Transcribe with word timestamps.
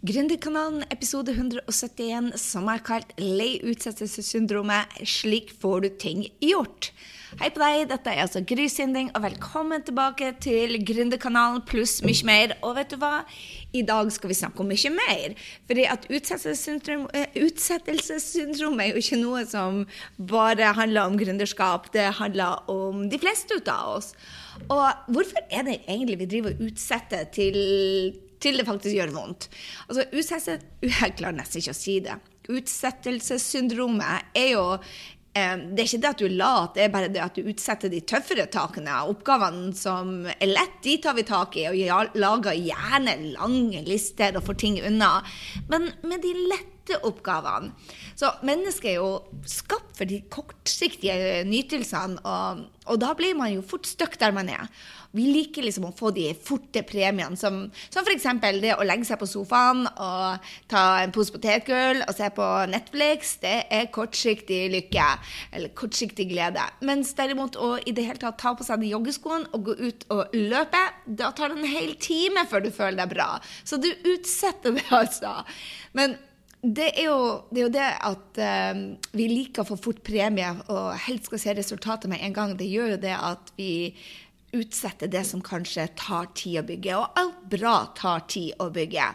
Gründerkanalen 0.00 0.80
episode 0.88 1.34
171, 1.34 2.32
som 2.40 2.68
er 2.72 2.80
kalt 2.80 3.10
'Lei 3.20 3.58
utsettelsessyndromet 3.68 4.94
slik 5.04 5.50
får 5.60 5.80
du 5.84 5.88
ting 6.00 6.22
gjort'. 6.40 6.88
Hei 7.36 7.50
på 7.52 7.60
deg, 7.60 7.82
dette 7.90 8.08
er 8.08 8.22
altså 8.22 8.40
Gry 8.40 8.64
Sinding, 8.72 9.10
og 9.14 9.20
velkommen 9.26 9.84
tilbake 9.84 10.30
til 10.40 10.72
Gründerkanalen 10.88 11.60
pluss 11.68 11.98
mye 12.00 12.24
mer. 12.24 12.54
Og 12.64 12.78
vet 12.78 12.94
du 12.94 12.96
hva? 12.96 13.26
I 13.76 13.82
dag 13.82 14.08
skal 14.10 14.32
vi 14.32 14.38
snakke 14.40 14.64
om 14.64 14.72
mye 14.72 14.94
mer. 14.94 15.36
Fordi 15.68 15.84
at 15.84 16.08
utsettelsessyndrom, 16.08 17.04
eh, 17.12 17.36
utsettelsessyndrom 17.36 18.80
er 18.80 18.94
jo 18.94 19.04
ikke 19.04 19.20
noe 19.20 19.44
som 19.44 19.84
bare 20.16 20.72
handler 20.80 21.12
om 21.12 21.20
gründerskap. 21.20 21.92
Det 21.92 22.08
handler 22.14 22.64
om 22.70 23.10
de 23.10 23.18
fleste 23.18 23.60
av 23.68 23.98
oss. 23.98 24.14
Og 24.70 24.88
hvorfor 25.12 25.44
er 25.52 25.68
det 25.68 25.82
egentlig 25.86 26.18
vi 26.18 26.32
driver 26.32 26.56
og 26.56 26.66
utsetter 26.72 27.28
til 27.36 28.20
til 28.42 28.60
det 28.60 28.66
faktisk 28.68 28.96
gjør 28.96 29.14
vondt. 29.14 29.48
Altså, 29.88 30.06
jeg 30.10 31.16
klarer 31.18 31.38
nesten 31.38 31.62
ikke 31.62 31.76
å 31.76 31.80
si 31.80 31.96
det. 32.04 32.18
Utsettelsessyndromet 32.50 34.34
er 34.36 34.48
jo 34.54 34.64
eh, 34.74 35.56
det 35.70 35.84
er 35.84 35.86
ikke 35.86 36.02
det 36.02 36.10
at 36.10 36.22
du 36.22 36.26
er 36.26 36.36
lat, 36.40 36.74
det 36.74 36.84
er 36.86 36.94
bare 36.94 37.12
det 37.12 37.22
at 37.22 37.38
du 37.38 37.50
utsetter 37.52 37.92
de 37.92 38.02
tøffere 38.02 38.48
takene. 38.50 38.96
Oppgavene 39.12 39.70
som 39.76 40.26
er 40.32 40.50
lett, 40.50 40.80
de 40.86 40.96
tar 41.04 41.18
vi 41.18 41.26
tak 41.28 41.60
i, 41.60 41.68
og 41.70 42.16
lager 42.18 42.58
gjerne 42.58 43.16
lange 43.36 43.84
lister 43.86 44.40
og 44.40 44.46
får 44.48 44.60
ting 44.64 44.80
unna. 44.82 45.18
Men 45.70 45.92
med 46.02 46.24
de 46.24 46.34
lette 46.40 46.79
oppgavene 47.06 47.72
Så 48.18 48.30
mennesket 48.46 48.92
er 48.92 48.98
jo 48.98 49.20
skapt 49.48 49.96
for 49.96 50.08
de 50.08 50.20
kortsiktige 50.32 51.44
nytelsene, 51.48 52.20
og, 52.24 52.64
og 52.86 53.00
da 53.00 53.12
blir 53.16 53.36
man 53.38 53.52
jo 53.54 53.64
fort 53.66 53.88
stuck 53.88 54.18
der 54.20 54.34
man 54.36 54.50
er. 54.52 54.68
Vi 55.10 55.24
liker 55.26 55.64
liksom 55.66 55.88
å 55.88 55.94
få 55.96 56.12
de 56.14 56.28
forte 56.38 56.84
premiene, 56.86 57.34
som, 57.38 57.64
som 57.90 58.06
f.eks. 58.06 58.28
det 58.62 58.76
å 58.76 58.86
legge 58.86 59.08
seg 59.08 59.18
på 59.18 59.26
sofaen 59.26 59.82
og 59.90 60.52
ta 60.70 60.84
en 61.02 61.14
pose 61.14 61.34
potetgull 61.34 62.04
og 62.04 62.14
se 62.14 62.28
på 62.36 62.46
Netflix. 62.70 63.34
Det 63.42 63.56
er 63.74 63.90
kortsiktig 63.94 64.60
lykke, 64.70 65.08
eller 65.56 65.74
kortsiktig 65.74 66.28
glede. 66.30 66.62
Mens 66.86 67.12
derimot 67.18 67.58
å 67.58 67.72
i 67.82 67.94
det 67.96 68.06
hele 68.06 68.22
tatt 68.22 68.38
ta 68.38 68.54
på 68.54 68.66
seg 68.66 68.84
de 68.84 68.92
joggeskoene 68.94 69.50
og 69.56 69.66
gå 69.66 69.76
ut 69.82 70.06
og 70.14 70.36
løpe, 70.36 70.84
da 71.06 71.34
tar 71.34 71.50
det 71.50 71.58
en 71.58 71.74
hel 71.74 71.94
time 71.98 72.46
før 72.50 72.68
du 72.68 72.70
føler 72.70 73.02
deg 73.02 73.14
bra. 73.16 73.30
Så 73.66 73.80
du 73.82 73.90
utsetter 73.90 74.78
det, 74.78 74.86
altså. 74.94 75.40
Men 75.96 76.14
det 76.60 76.90
er, 76.92 77.06
jo, 77.08 77.20
det 77.48 77.60
er 77.60 77.64
jo 77.64 77.72
det, 77.72 77.90
at 78.04 78.40
uh, 78.44 78.80
vi 79.16 79.28
liker 79.30 79.62
å 79.62 79.70
få 79.70 79.78
fort 79.80 80.02
premie 80.04 80.50
og 80.68 80.90
helst 81.06 81.30
skal 81.30 81.40
se 81.40 81.54
resultatet 81.56 82.12
med 82.12 82.20
en 82.26 82.34
gang. 82.36 82.52
Det 82.58 82.68
gjør 82.68 82.94
jo 82.94 82.98
det 83.00 83.14
at 83.16 83.52
vi 83.56 83.72
utsetter 84.56 85.08
det 85.08 85.22
som 85.28 85.40
kanskje 85.44 85.86
tar 85.96 86.28
tid 86.36 86.60
å 86.60 86.66
bygge. 86.68 86.98
Og 86.98 87.20
alt 87.22 87.46
bra 87.52 87.76
tar 87.96 88.26
tid 88.28 88.60
å 88.60 88.68
bygge. 88.74 89.08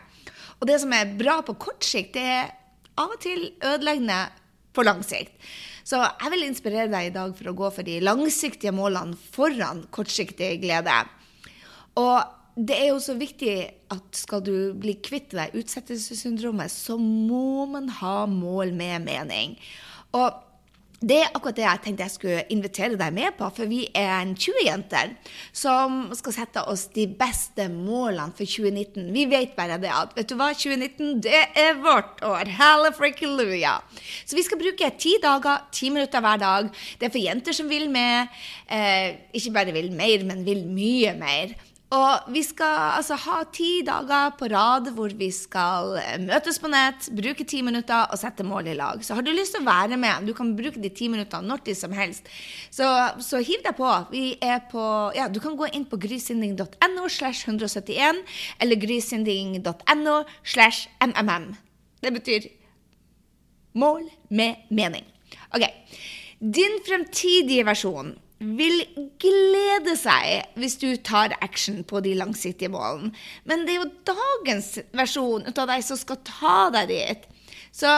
Og 0.58 0.70
det 0.70 0.80
som 0.82 0.94
er 0.96 1.14
bra 1.20 1.42
på 1.46 1.58
kort 1.68 1.86
sikt, 1.86 2.16
det 2.18 2.26
er 2.40 2.50
av 2.98 3.14
og 3.14 3.22
til 3.22 3.50
ødeleggende 3.60 4.20
på 4.76 4.86
lang 4.88 5.04
sikt. 5.06 5.36
Så 5.86 6.00
jeg 6.02 6.32
vil 6.34 6.48
inspirere 6.48 6.90
deg 6.90 7.12
i 7.12 7.14
dag 7.14 7.36
for 7.38 7.52
å 7.52 7.58
gå 7.60 7.70
for 7.76 7.86
de 7.86 8.00
langsiktige 8.02 8.74
målene 8.74 9.18
foran 9.36 9.84
kortsiktig 9.94 10.56
glede. 10.64 10.96
Og 12.02 12.16
det 12.56 12.76
er 12.76 12.88
jo 12.94 13.00
så 13.04 13.18
viktig 13.20 13.56
at 13.92 14.16
skal 14.16 14.44
du 14.44 14.56
bli 14.80 14.96
kvitt 15.04 15.34
det 15.36 15.52
utsettelsessyndromet, 15.60 16.72
så 16.72 16.96
må 16.98 17.66
man 17.68 17.90
ha 18.00 18.24
mål 18.32 18.72
med 18.76 19.04
mening. 19.04 19.58
Og 20.16 20.42
det 21.06 21.18
er 21.20 21.34
akkurat 21.36 21.58
det 21.58 21.66
jeg 21.66 21.82
tenkte 21.84 22.06
jeg 22.06 22.14
skulle 22.14 22.44
invitere 22.54 22.98
deg 22.98 23.12
med 23.14 23.36
på, 23.38 23.50
for 23.58 23.70
vi 23.70 23.82
er 23.92 24.14
en 24.22 24.32
20-jenter 24.40 25.12
som 25.54 26.06
skal 26.16 26.36
sette 26.38 26.64
oss 26.72 26.86
de 26.96 27.04
beste 27.20 27.68
målene 27.70 28.32
for 28.38 28.48
2019. 28.48 29.12
Vi 29.14 29.28
vet 29.30 29.54
bare 29.58 29.78
det 29.82 29.92
at 29.92 30.16
vet 30.16 30.32
du 30.32 30.38
hva, 30.40 30.50
2019 30.56 31.20
det 31.28 31.44
er 31.60 31.78
vårt 31.84 32.24
år. 32.26 32.50
Hallelujah. 32.58 33.84
Så 34.24 34.40
vi 34.40 34.48
skal 34.48 34.62
bruke 34.64 34.92
ti 34.98 35.18
dager, 35.22 35.68
ti 35.76 35.92
minutter 35.92 36.24
hver 36.24 36.42
dag. 36.42 36.72
Det 36.72 37.10
er 37.10 37.14
for 37.14 37.22
jenter 37.22 37.60
som 37.60 37.70
vil 37.70 37.90
med. 37.92 38.32
Eh, 38.72 39.20
ikke 39.36 39.54
bare 39.60 39.76
vil 39.76 39.92
mer, 39.94 40.24
men 40.26 40.48
vil 40.48 40.64
mye 40.66 41.14
mer. 41.20 41.58
Og 41.96 42.32
vi 42.34 42.42
skal 42.44 42.98
altså 42.98 43.16
ha 43.26 43.38
ti 43.54 43.80
dager 43.86 44.34
på 44.40 44.50
rad 44.52 44.90
hvor 44.96 45.14
vi 45.16 45.30
skal 45.34 45.96
eh, 46.02 46.18
møtes 46.24 46.58
på 46.60 46.70
nett, 46.72 47.08
bruke 47.16 47.46
ti 47.48 47.62
minutter 47.66 48.10
og 48.12 48.20
sette 48.20 48.44
mål 48.48 48.72
i 48.72 48.76
lag. 48.78 49.04
Så 49.06 49.16
har 49.16 49.24
du 49.26 49.32
lyst 49.32 49.56
til 49.56 49.64
å 49.64 49.70
være 49.70 50.00
med, 50.02 50.26
du 50.28 50.34
kan 50.36 50.56
bruke 50.58 50.82
de 50.82 50.92
ti 50.92 51.08
minuttene 51.12 51.48
når 51.48 51.64
som 51.78 51.94
helst, 51.96 52.28
så, 52.74 52.88
så, 53.24 53.40
hiv 53.44 53.64
deg 53.66 53.78
på. 53.78 53.92
På 54.72 54.84
ja, 55.16 55.28
Du 55.32 55.40
kan 55.44 55.56
gå 55.58 55.70
inn 55.74 55.86
på 55.90 56.00
grysynding.no 56.02 57.08
slash 57.10 57.48
171 57.48 58.22
eller 58.60 58.82
grysynding.no 58.82 60.18
slash 60.44 60.90
mmm. 61.00 61.56
Det 62.02 62.14
betyr 62.14 62.50
mål 63.80 64.10
med 64.30 64.68
mening. 64.70 65.06
OK. 65.56 65.66
Din 66.40 66.80
fremtidige 66.86 67.66
versjon 67.66 68.14
vil 68.40 68.82
glede 69.22 69.96
seg 70.00 70.58
hvis 70.60 70.78
du 70.82 70.90
tar 70.98 71.36
action 71.46 71.84
på 71.88 72.02
de 72.04 72.16
langsiktige 72.20 72.72
målene. 72.74 73.14
Men 73.48 73.64
det 73.66 73.76
er 73.76 73.82
jo 73.84 73.94
dagens 74.12 74.76
versjon 74.96 75.48
av 75.54 75.66
deg 75.72 75.88
som 75.88 76.00
skal 76.00 76.22
ta 76.28 76.60
deg 76.76 76.92
dit. 76.92 77.26
Så 77.76 77.92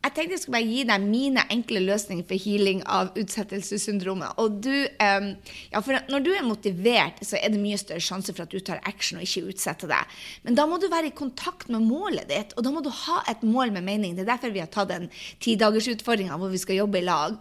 jeg 0.00 0.14
tenkte 0.16 0.32
jeg 0.32 0.40
skulle 0.40 0.56
bare 0.56 0.68
gi 0.70 0.84
deg 0.88 1.02
mine 1.04 1.42
enkle 1.52 1.82
løsninger 1.84 2.24
for 2.24 2.40
healing 2.40 2.78
av 2.88 3.10
utsettelsessyndromet. 3.20 4.38
Og 4.40 4.54
du, 4.64 4.72
ja, 4.72 5.82
for 5.84 5.98
når 6.08 6.24
du 6.24 6.30
er 6.32 6.46
motivert, 6.46 7.20
så 7.26 7.36
er 7.36 7.52
det 7.52 7.60
mye 7.60 7.76
større 7.80 8.00
sjanse 8.06 8.32
for 8.32 8.46
at 8.46 8.54
du 8.54 8.64
tar 8.64 8.80
action 8.88 9.20
og 9.20 9.26
ikke 9.26 9.52
utsetter 9.52 9.90
deg. 9.92 10.16
Men 10.46 10.56
da 10.56 10.64
må 10.70 10.80
du 10.80 10.88
være 10.88 11.10
i 11.10 11.18
kontakt 11.18 11.68
med 11.68 11.84
målet 11.84 12.30
ditt, 12.32 12.56
og 12.56 12.64
da 12.64 12.72
må 12.72 12.80
du 12.86 12.88
ha 13.02 13.20
et 13.28 13.44
mål 13.44 13.74
med 13.76 13.84
mening. 13.90 14.16
Det 14.16 14.24
er 14.24 14.32
derfor 14.32 14.56
vi 14.56 14.64
har 14.64 14.72
tatt 14.72 14.88
den 14.94 15.10
tidagersutfordringa 15.44 16.40
hvor 16.40 16.54
vi 16.54 16.64
skal 16.64 16.80
jobbe 16.80 17.02
i 17.02 17.08
lag. 17.10 17.36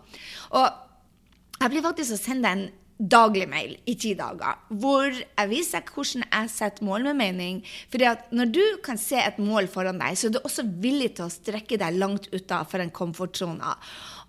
Og 0.60 0.89
jeg 1.60 1.74
blir 1.74 1.84
faktisk 1.84 2.16
å 2.16 2.20
sende 2.20 2.52
en 2.56 2.70
daglig 3.00 3.46
mail 3.48 3.78
i 3.88 3.96
ti 3.96 4.12
dager, 4.20 4.58
hvor 4.82 5.08
jeg 5.08 5.50
viser 5.52 5.86
hvordan 5.88 6.26
jeg 6.26 6.52
setter 6.52 6.84
mål 6.84 7.06
med 7.08 7.20
mening. 7.22 7.62
Fordi 7.92 8.08
at 8.10 8.26
når 8.36 8.52
du 8.56 8.64
kan 8.84 9.00
se 9.00 9.22
et 9.22 9.40
mål 9.40 9.70
foran 9.72 10.02
deg, 10.02 10.18
så 10.20 10.28
er 10.28 10.36
du 10.36 10.42
også 10.42 10.68
villig 10.84 11.14
til 11.16 11.28
å 11.30 11.32
strekke 11.32 11.80
deg 11.80 12.00
langt 12.00 12.28
utafor 12.34 12.84
en 12.84 12.92
komfortsone. 12.92 13.76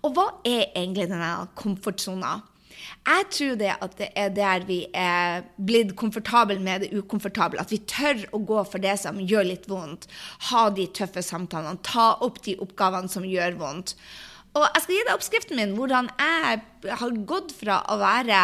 Og 0.07 0.15
hva 0.15 0.29
er 0.47 0.69
egentlig 0.69 1.09
denne 1.11 1.33
komfortsona? 1.59 2.39
Jeg 3.01 3.27
tror 3.33 3.55
det 3.59 3.71
at 3.75 3.95
det 3.99 4.07
er 4.17 4.31
der 4.33 4.65
vi 4.65 4.79
er 4.97 5.43
blitt 5.59 5.93
komfortable 5.99 6.57
med 6.63 6.85
det 6.85 6.91
ukomfortable. 6.95 7.61
At 7.61 7.73
vi 7.73 7.81
tør 7.89 8.23
å 8.33 8.41
gå 8.45 8.63
for 8.71 8.81
det 8.81 8.95
som 9.03 9.19
gjør 9.19 9.51
litt 9.51 9.67
vondt. 9.69 10.07
Ha 10.49 10.67
de 10.73 10.87
tøffe 10.95 11.23
samtalene. 11.25 11.81
Ta 11.85 12.13
opp 12.23 12.41
de 12.47 12.57
oppgavene 12.61 13.11
som 13.11 13.27
gjør 13.27 13.59
vondt. 13.61 13.95
Og 14.51 14.65
jeg 14.65 14.83
skal 14.83 14.95
gi 14.95 15.03
deg 15.07 15.13
oppskriften 15.15 15.59
min, 15.59 15.75
hvordan 15.77 16.09
jeg 16.19 16.95
har 16.99 17.19
gått 17.29 17.53
fra 17.55 17.77
å 17.91 17.95
være 18.01 18.39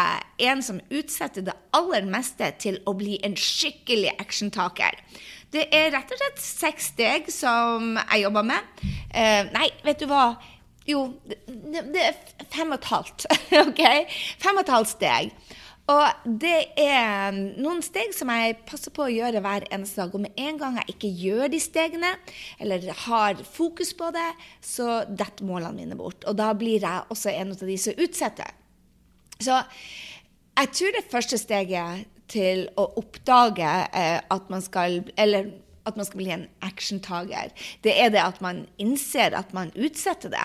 en 0.48 0.62
som 0.64 0.78
utsetter 0.88 1.44
det 1.44 1.56
aller 1.76 2.08
meste, 2.08 2.48
til 2.62 2.78
å 2.88 2.94
bli 2.96 3.18
en 3.26 3.36
skikkelig 3.36 4.14
actiontaker. 4.16 4.96
Det 5.52 5.66
er 5.74 5.90
rett 5.92 6.12
og 6.12 6.20
slett 6.20 6.40
seks 6.44 6.90
steg 6.94 7.28
som 7.32 7.98
jeg 7.98 8.24
jobber 8.24 8.46
med. 8.48 8.72
Eh, 9.12 9.52
nei, 9.52 9.68
vet 9.84 10.00
du 10.00 10.08
hva? 10.08 10.30
Jo, 10.88 11.04
det, 11.28 11.84
det 11.92 12.02
er 12.06 12.16
fem 12.48 12.72
og 12.72 12.78
et 12.78 12.88
halvt. 12.88 13.28
OK? 13.66 13.84
Fem 14.40 14.56
og 14.56 14.64
et 14.64 14.74
halvt 14.78 14.94
steg. 14.94 15.56
Og 15.88 16.32
det 16.40 16.74
er 16.76 17.32
noen 17.32 17.80
steg 17.84 18.12
som 18.12 18.28
jeg 18.34 18.58
passer 18.68 18.92
på 18.92 19.06
å 19.06 19.12
gjøre 19.12 19.40
hver 19.44 19.64
eneste 19.72 20.02
dag. 20.02 20.12
Og 20.12 20.24
med 20.26 20.36
en 20.36 20.58
gang 20.60 20.76
jeg 20.82 20.94
ikke 20.94 21.12
gjør 21.22 21.52
de 21.54 21.60
stegene, 21.64 22.10
eller 22.60 22.90
har 23.06 23.40
fokus 23.48 23.94
på 23.96 24.10
det, 24.12 24.28
så 24.60 25.02
detter 25.08 25.48
målene 25.48 25.78
mine 25.78 25.96
bort. 25.96 26.26
Og 26.28 26.36
da 26.36 26.50
blir 26.56 26.84
jeg 26.84 27.08
også 27.08 27.32
en 27.32 27.54
av 27.56 27.64
de 27.70 27.78
som 27.80 28.04
utsetter. 28.04 28.52
Så 29.40 29.56
jeg 30.58 30.74
tror 30.74 30.94
det 30.94 31.08
første 31.08 31.40
steget 31.40 32.04
til 32.28 32.66
å 32.76 32.90
oppdage 33.00 33.70
eh, 33.96 34.18
at 34.20 34.50
man 34.52 34.60
skal 34.60 35.00
Eller 35.16 35.52
at 35.88 35.96
man 35.96 36.04
skal 36.04 36.20
bli 36.20 36.32
en 36.34 36.42
actiontaker, 36.60 37.48
det 37.80 37.94
er 37.96 38.10
det 38.12 38.20
at 38.20 38.42
man 38.44 38.66
innser 38.76 39.32
at 39.32 39.54
man 39.56 39.70
utsetter 39.72 40.28
det. 40.34 40.42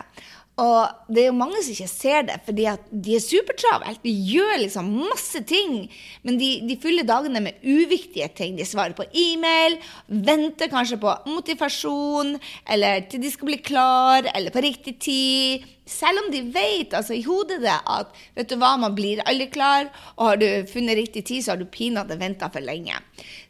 Og 0.62 1.10
det 1.10 1.24
er 1.24 1.32
jo 1.32 1.38
mange 1.38 1.58
som 1.66 1.74
ikke 1.74 1.90
ser 1.90 2.26
det, 2.28 2.36
fordi 2.46 2.68
at 2.70 2.90
de 2.92 3.16
er 3.18 3.24
supertravelt. 3.26 4.04
De 4.04 4.12
gjør 4.14 4.60
liksom 4.62 4.92
masse 5.00 5.42
ting, 5.50 5.88
men 6.22 6.38
de, 6.38 6.50
de, 6.68 6.78
fyller 6.82 7.08
dagene 7.10 7.42
med 7.42 7.66
uviktige 7.66 8.28
ting. 8.38 8.54
De 8.60 8.68
svarer 8.68 8.94
på 8.94 9.08
e-mail, 9.18 9.80
venter 10.08 10.70
kanskje 10.70 11.00
på 11.02 11.16
motivasjon, 11.26 12.36
eller 12.70 13.08
til 13.10 13.24
de 13.26 13.34
skal 13.34 13.50
bli 13.50 13.62
klar, 13.66 14.30
eller 14.30 14.54
på 14.54 14.62
riktig 14.62 15.00
tid. 15.02 15.66
Selv 15.90 16.22
om 16.22 16.30
de 16.32 16.40
vet 16.56 16.94
altså 16.96 17.16
i 17.18 17.24
hodet 17.26 17.58
det 17.60 17.74
at 17.92 18.14
vet 18.38 18.48
du 18.48 18.56
hva, 18.56 18.76
man 18.80 18.96
blir 18.96 19.20
aldri 19.28 19.50
klar, 19.52 19.90
og 20.16 20.30
har 20.30 20.38
du 20.40 20.48
funnet 20.72 20.96
riktig 20.96 21.26
tid, 21.28 21.44
så 21.44 21.54
har 21.54 21.60
du 21.60 21.68
pinadø 21.68 22.16
venta 22.20 22.48
for 22.54 22.64
lenge. 22.64 22.96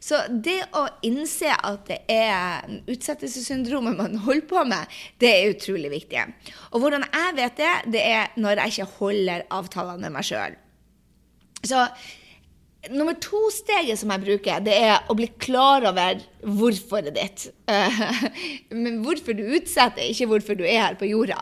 Så 0.02 0.18
det 0.28 0.58
å 0.74 0.82
innse 1.06 1.54
at 1.54 1.86
det 1.90 2.00
er 2.10 2.66
utsettelsessyndromet 2.90 4.00
man 4.00 4.18
holder 4.24 4.48
på 4.50 4.64
med, 4.66 4.98
det 5.22 5.30
er 5.30 5.54
utrolig 5.54 5.92
viktig. 5.92 6.26
Og 6.72 6.82
hvordan 6.82 7.06
jeg 7.06 7.38
vet 7.38 7.62
det, 7.62 7.72
det 7.94 8.02
er 8.02 8.34
når 8.34 8.64
jeg 8.64 8.74
ikke 8.74 8.92
holder 8.98 9.46
avtalene 9.54 10.02
med 10.08 10.16
meg 10.16 10.26
sjøl. 10.26 10.58
Så 11.64 11.84
nummer 12.92 13.14
to-steget 13.22 14.00
som 14.00 14.10
jeg 14.12 14.24
bruker, 14.24 14.64
det 14.64 14.74
er 14.88 15.06
å 15.08 15.16
bli 15.16 15.30
klar 15.40 15.86
over 15.88 16.18
hvorforet 16.42 17.14
ditt. 17.16 17.46
Men 18.82 19.00
hvorfor 19.06 19.38
du 19.38 19.46
utsetter, 19.54 20.04
ikke 20.10 20.28
hvorfor 20.32 20.58
du 20.58 20.66
er 20.66 20.88
her 20.88 20.98
på 20.98 21.08
jorda. 21.08 21.38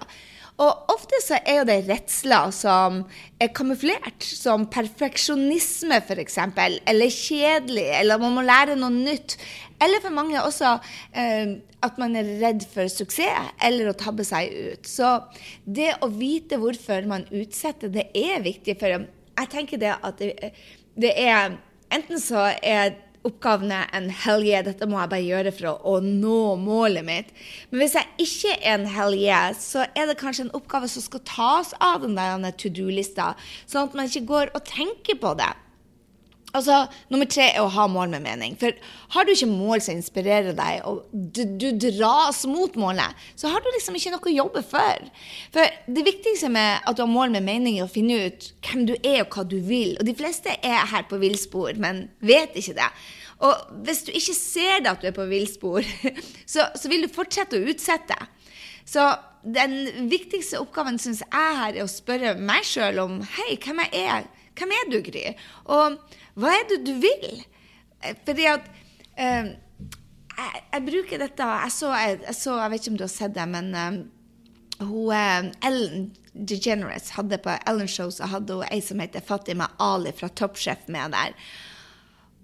Og 0.60 0.92
ofte 0.92 1.18
så 1.24 1.38
er 1.48 1.62
jo 1.62 1.66
det 1.68 1.78
redsler 1.88 2.52
som 2.54 3.02
er 3.40 3.50
kamuflert, 3.56 4.22
som 4.22 4.66
perfeksjonisme 4.70 5.98
f.eks., 6.02 6.38
eller 6.38 7.14
kjedelig, 7.14 7.86
eller 7.98 8.20
man 8.20 8.36
må 8.36 8.44
lære 8.44 8.76
noe 8.78 8.92
nytt. 8.92 9.38
Eller 9.82 10.02
for 10.04 10.14
mange 10.14 10.42
også 10.44 10.76
eh, 11.18 11.56
at 11.82 11.98
man 11.98 12.14
er 12.18 12.28
redd 12.42 12.66
for 12.70 12.90
suksess, 12.92 13.54
eller 13.64 13.90
å 13.90 13.96
tabbe 13.98 14.26
seg 14.28 14.52
ut. 14.52 14.86
Så 14.86 15.16
det 15.64 15.96
å 16.04 16.10
vite 16.12 16.60
hvorfor 16.62 17.08
man 17.10 17.26
utsetter, 17.32 17.90
det 17.90 18.10
er 18.14 18.44
viktig. 18.44 18.76
For 18.78 18.92
jeg 18.92 19.52
tenker 19.56 19.80
det 19.82 19.96
at 19.98 20.20
det, 20.22 20.52
det 21.00 21.16
er 21.16 21.58
Enten 21.92 22.16
så 22.16 22.46
er 22.64 22.94
oppgavene 23.28 23.82
en 23.94 24.08
hellige. 24.24 24.64
Dette 24.68 24.88
må 24.90 24.98
jeg 25.00 25.12
bare 25.12 25.26
gjøre 25.26 25.54
for 25.54 25.70
å, 25.72 25.96
nå 26.02 26.54
målet 26.60 27.06
mitt. 27.06 27.32
Men 27.70 27.84
hvis 27.84 27.96
jeg 27.98 28.26
ikke 28.26 28.54
er 28.58 28.76
en 28.76 28.88
hellige, 28.90 29.40
så 29.62 29.86
er 29.94 30.10
det 30.10 30.18
kanskje 30.20 30.48
en 30.48 30.54
oppgave 30.58 30.90
som 30.90 31.04
skal 31.04 31.24
tas 31.28 31.74
av 31.82 32.06
den 32.06 32.16
der 32.18 32.56
to 32.58 32.72
do-lista, 32.72 33.32
sånn 33.66 33.88
at 33.88 33.98
man 33.98 34.10
ikke 34.10 34.28
går 34.30 34.56
og 34.56 34.66
tenker 34.68 35.20
på 35.22 35.36
det. 35.38 35.52
Altså, 36.52 36.82
Nummer 37.08 37.28
tre 37.30 37.46
er 37.54 37.62
å 37.62 37.70
ha 37.72 37.86
mål 37.88 38.10
med 38.12 38.24
mening. 38.26 38.56
For 38.60 38.76
har 39.14 39.24
du 39.24 39.32
ikke 39.32 39.48
mål 39.48 39.80
som 39.84 39.96
inspirerer 39.96 40.52
deg, 40.56 40.82
og 40.88 41.06
du, 41.12 41.44
du, 41.56 41.70
dras 41.80 42.42
mot 42.48 42.76
målet, 42.80 43.16
så 43.40 43.48
har 43.52 43.64
du 43.64 43.70
liksom 43.72 43.96
ikke 43.96 44.12
noe 44.12 44.28
å 44.28 44.34
jobbe 44.34 44.64
for. 44.68 45.08
For 45.54 45.80
det 45.96 46.04
viktigste 46.04 46.52
med 46.52 46.84
at 46.84 46.98
du 46.98 47.04
har 47.04 47.10
mål 47.12 47.32
med 47.32 47.46
mening, 47.48 47.78
er 47.78 47.88
å 47.88 47.92
finne 47.92 48.20
ut 48.26 48.50
hvem 48.68 48.84
du 48.90 48.94
er 48.98 49.22
og 49.22 49.32
hva 49.32 49.46
du 49.48 49.58
vil. 49.64 49.96
Og 49.96 50.04
de 50.08 50.16
fleste 50.18 50.58
er 50.60 50.84
her 50.92 51.08
på 51.08 51.20
villspor, 51.22 51.80
men 51.80 52.06
vet 52.20 52.56
ikke 52.60 52.76
det. 52.82 52.90
Og 53.42 53.72
hvis 53.86 54.04
du 54.06 54.12
ikke 54.14 54.36
ser 54.36 54.84
det 54.84 54.92
at 54.92 55.02
du 55.02 55.08
er 55.08 55.16
på 55.16 55.28
villspor, 55.30 55.88
så, 56.52 56.68
så 56.76 56.92
vil 56.92 57.06
du 57.06 57.12
fortsette 57.12 57.58
å 57.58 57.72
utsette. 57.72 58.18
Så 58.84 59.08
den 59.42 60.06
viktigste 60.12 60.60
oppgaven 60.60 61.00
syns 61.02 61.24
jeg 61.24 61.56
her 61.58 61.72
er 61.72 61.82
å 61.86 61.90
spørre 61.90 62.36
meg 62.38 62.66
sjøl 62.66 63.00
om 63.02 63.18
Hei, 63.38 63.56
hvem 63.56 63.80
jeg 63.86 64.04
er 64.04 64.30
hvem 64.58 64.72
er 64.76 64.90
du, 64.90 64.98
Gry? 65.04 65.22
Og 65.72 65.98
hva 66.38 66.54
er 66.56 66.64
det 66.70 66.80
du 66.86 66.94
vil? 67.02 67.42
Fordi 68.26 68.48
at 68.50 68.66
eh, 69.20 69.52
jeg, 69.52 70.62
jeg, 70.72 70.82
bruker 70.86 71.22
dette 71.22 71.48
jeg 71.64 71.74
så, 71.74 71.92
jeg, 71.92 72.18
jeg 72.26 72.38
så, 72.38 72.56
jeg, 72.58 72.72
vet 72.72 72.82
ikke 72.82 72.92
om 72.94 72.98
du 73.00 73.06
har 73.06 73.12
sett 73.12 73.36
det, 73.36 73.46
men 73.52 73.70
um, 73.76 73.98
hun, 74.82 75.12
eh, 75.14 75.50
Ellen 75.68 76.08
DeGeneres 76.32 77.12
hadde 77.18 77.38
på 77.44 77.54
Ellen 77.68 77.90
Show 77.90 78.10
så 78.14 78.30
hadde 78.32 78.56
hun 78.56 78.68
ei 78.72 78.80
som 78.84 79.02
heter 79.02 79.24
Fatima 79.24 79.68
Ali 79.82 80.14
fra 80.16 80.30
Toppsjef 80.32 80.88
med 80.92 81.12
der. 81.14 81.36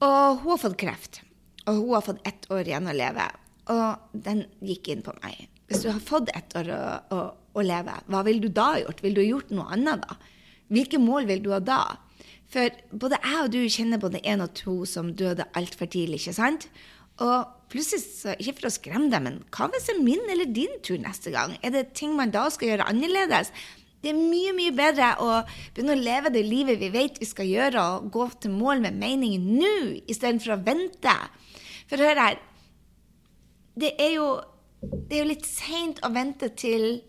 Og 0.04 0.42
hun 0.42 0.52
har 0.52 0.62
fått 0.62 0.78
kreft. 0.80 1.22
Og 1.66 1.80
hun 1.80 1.94
har 1.96 2.04
fått 2.04 2.26
ett 2.28 2.48
år 2.52 2.68
igjen 2.68 2.90
å 2.90 2.96
leve. 2.96 3.24
Og 3.72 4.18
den 4.28 4.44
gikk 4.64 4.92
inn 4.92 5.04
på 5.04 5.16
meg. 5.22 5.48
Hvis 5.68 5.82
du 5.84 5.90
har 5.90 6.04
fått 6.04 6.30
ett 6.36 6.54
år 6.56 6.70
å, 6.72 6.82
å, 7.12 7.22
å 7.58 7.64
leve, 7.64 7.96
hva 8.08 8.22
ville 8.24 8.44
du 8.44 8.52
da 8.52 8.70
gjort? 8.80 9.02
Ville 9.04 9.20
du 9.20 9.26
gjort 9.26 9.50
noe 9.52 9.72
annet 9.74 10.04
da? 10.04 10.16
Hvilke 10.72 11.00
mål 11.00 11.28
vil 11.28 11.42
du 11.44 11.50
ha 11.52 11.60
da? 11.64 11.80
For 12.48 12.72
både 12.96 13.18
jeg 13.20 13.40
og 13.44 13.50
du 13.52 13.58
kjenner 13.68 14.00
både 14.00 14.22
én 14.24 14.40
og 14.44 14.54
to 14.56 14.80
som 14.88 15.12
døde 15.16 15.46
altfor 15.58 15.90
tidlig, 15.90 16.22
ikke 16.22 16.38
sant? 16.38 16.68
Og 17.20 17.48
plutselig, 17.68 18.04
så, 18.06 18.36
ikke 18.38 18.60
for 18.60 18.70
å 18.70 18.72
skremme 18.72 19.10
deg, 19.12 19.24
men 19.24 19.40
hva 19.52 19.68
hvis 19.72 19.90
det 19.90 19.96
er 19.96 20.04
min 20.06 20.30
eller 20.32 20.48
din 20.54 20.78
tur 20.86 21.00
neste 21.02 21.32
gang? 21.34 21.56
Er 21.60 21.74
det 21.74 21.90
ting 21.98 22.14
man 22.16 22.32
da 22.32 22.46
skal 22.54 22.72
gjøre 22.72 22.88
annerledes? 22.88 23.52
Det 23.98 24.12
er 24.12 24.18
mye 24.18 24.52
mye 24.54 24.72
bedre 24.78 25.10
å 25.18 25.30
begynne 25.74 25.96
å 25.96 26.00
leve 26.00 26.30
det 26.30 26.44
livet 26.46 26.78
vi 26.78 26.92
vet 26.94 27.18
vi 27.18 27.26
skal 27.26 27.48
gjøre, 27.50 27.82
og 27.98 28.12
gå 28.14 28.28
til 28.44 28.54
mål 28.54 28.84
med 28.86 29.00
mening 29.00 29.42
nå, 29.58 29.72
istedenfor 30.06 30.54
å 30.54 30.60
vente. 30.62 31.16
For 31.90 32.00
hør 32.00 32.22
her, 32.22 32.38
det 33.78 33.92
er 33.98 34.14
jo, 34.14 34.28
det 34.80 35.18
er 35.18 35.24
jo 35.24 35.32
litt 35.32 35.48
seint 35.48 35.98
å 36.06 36.12
vente 36.14 36.52
til 36.54 37.02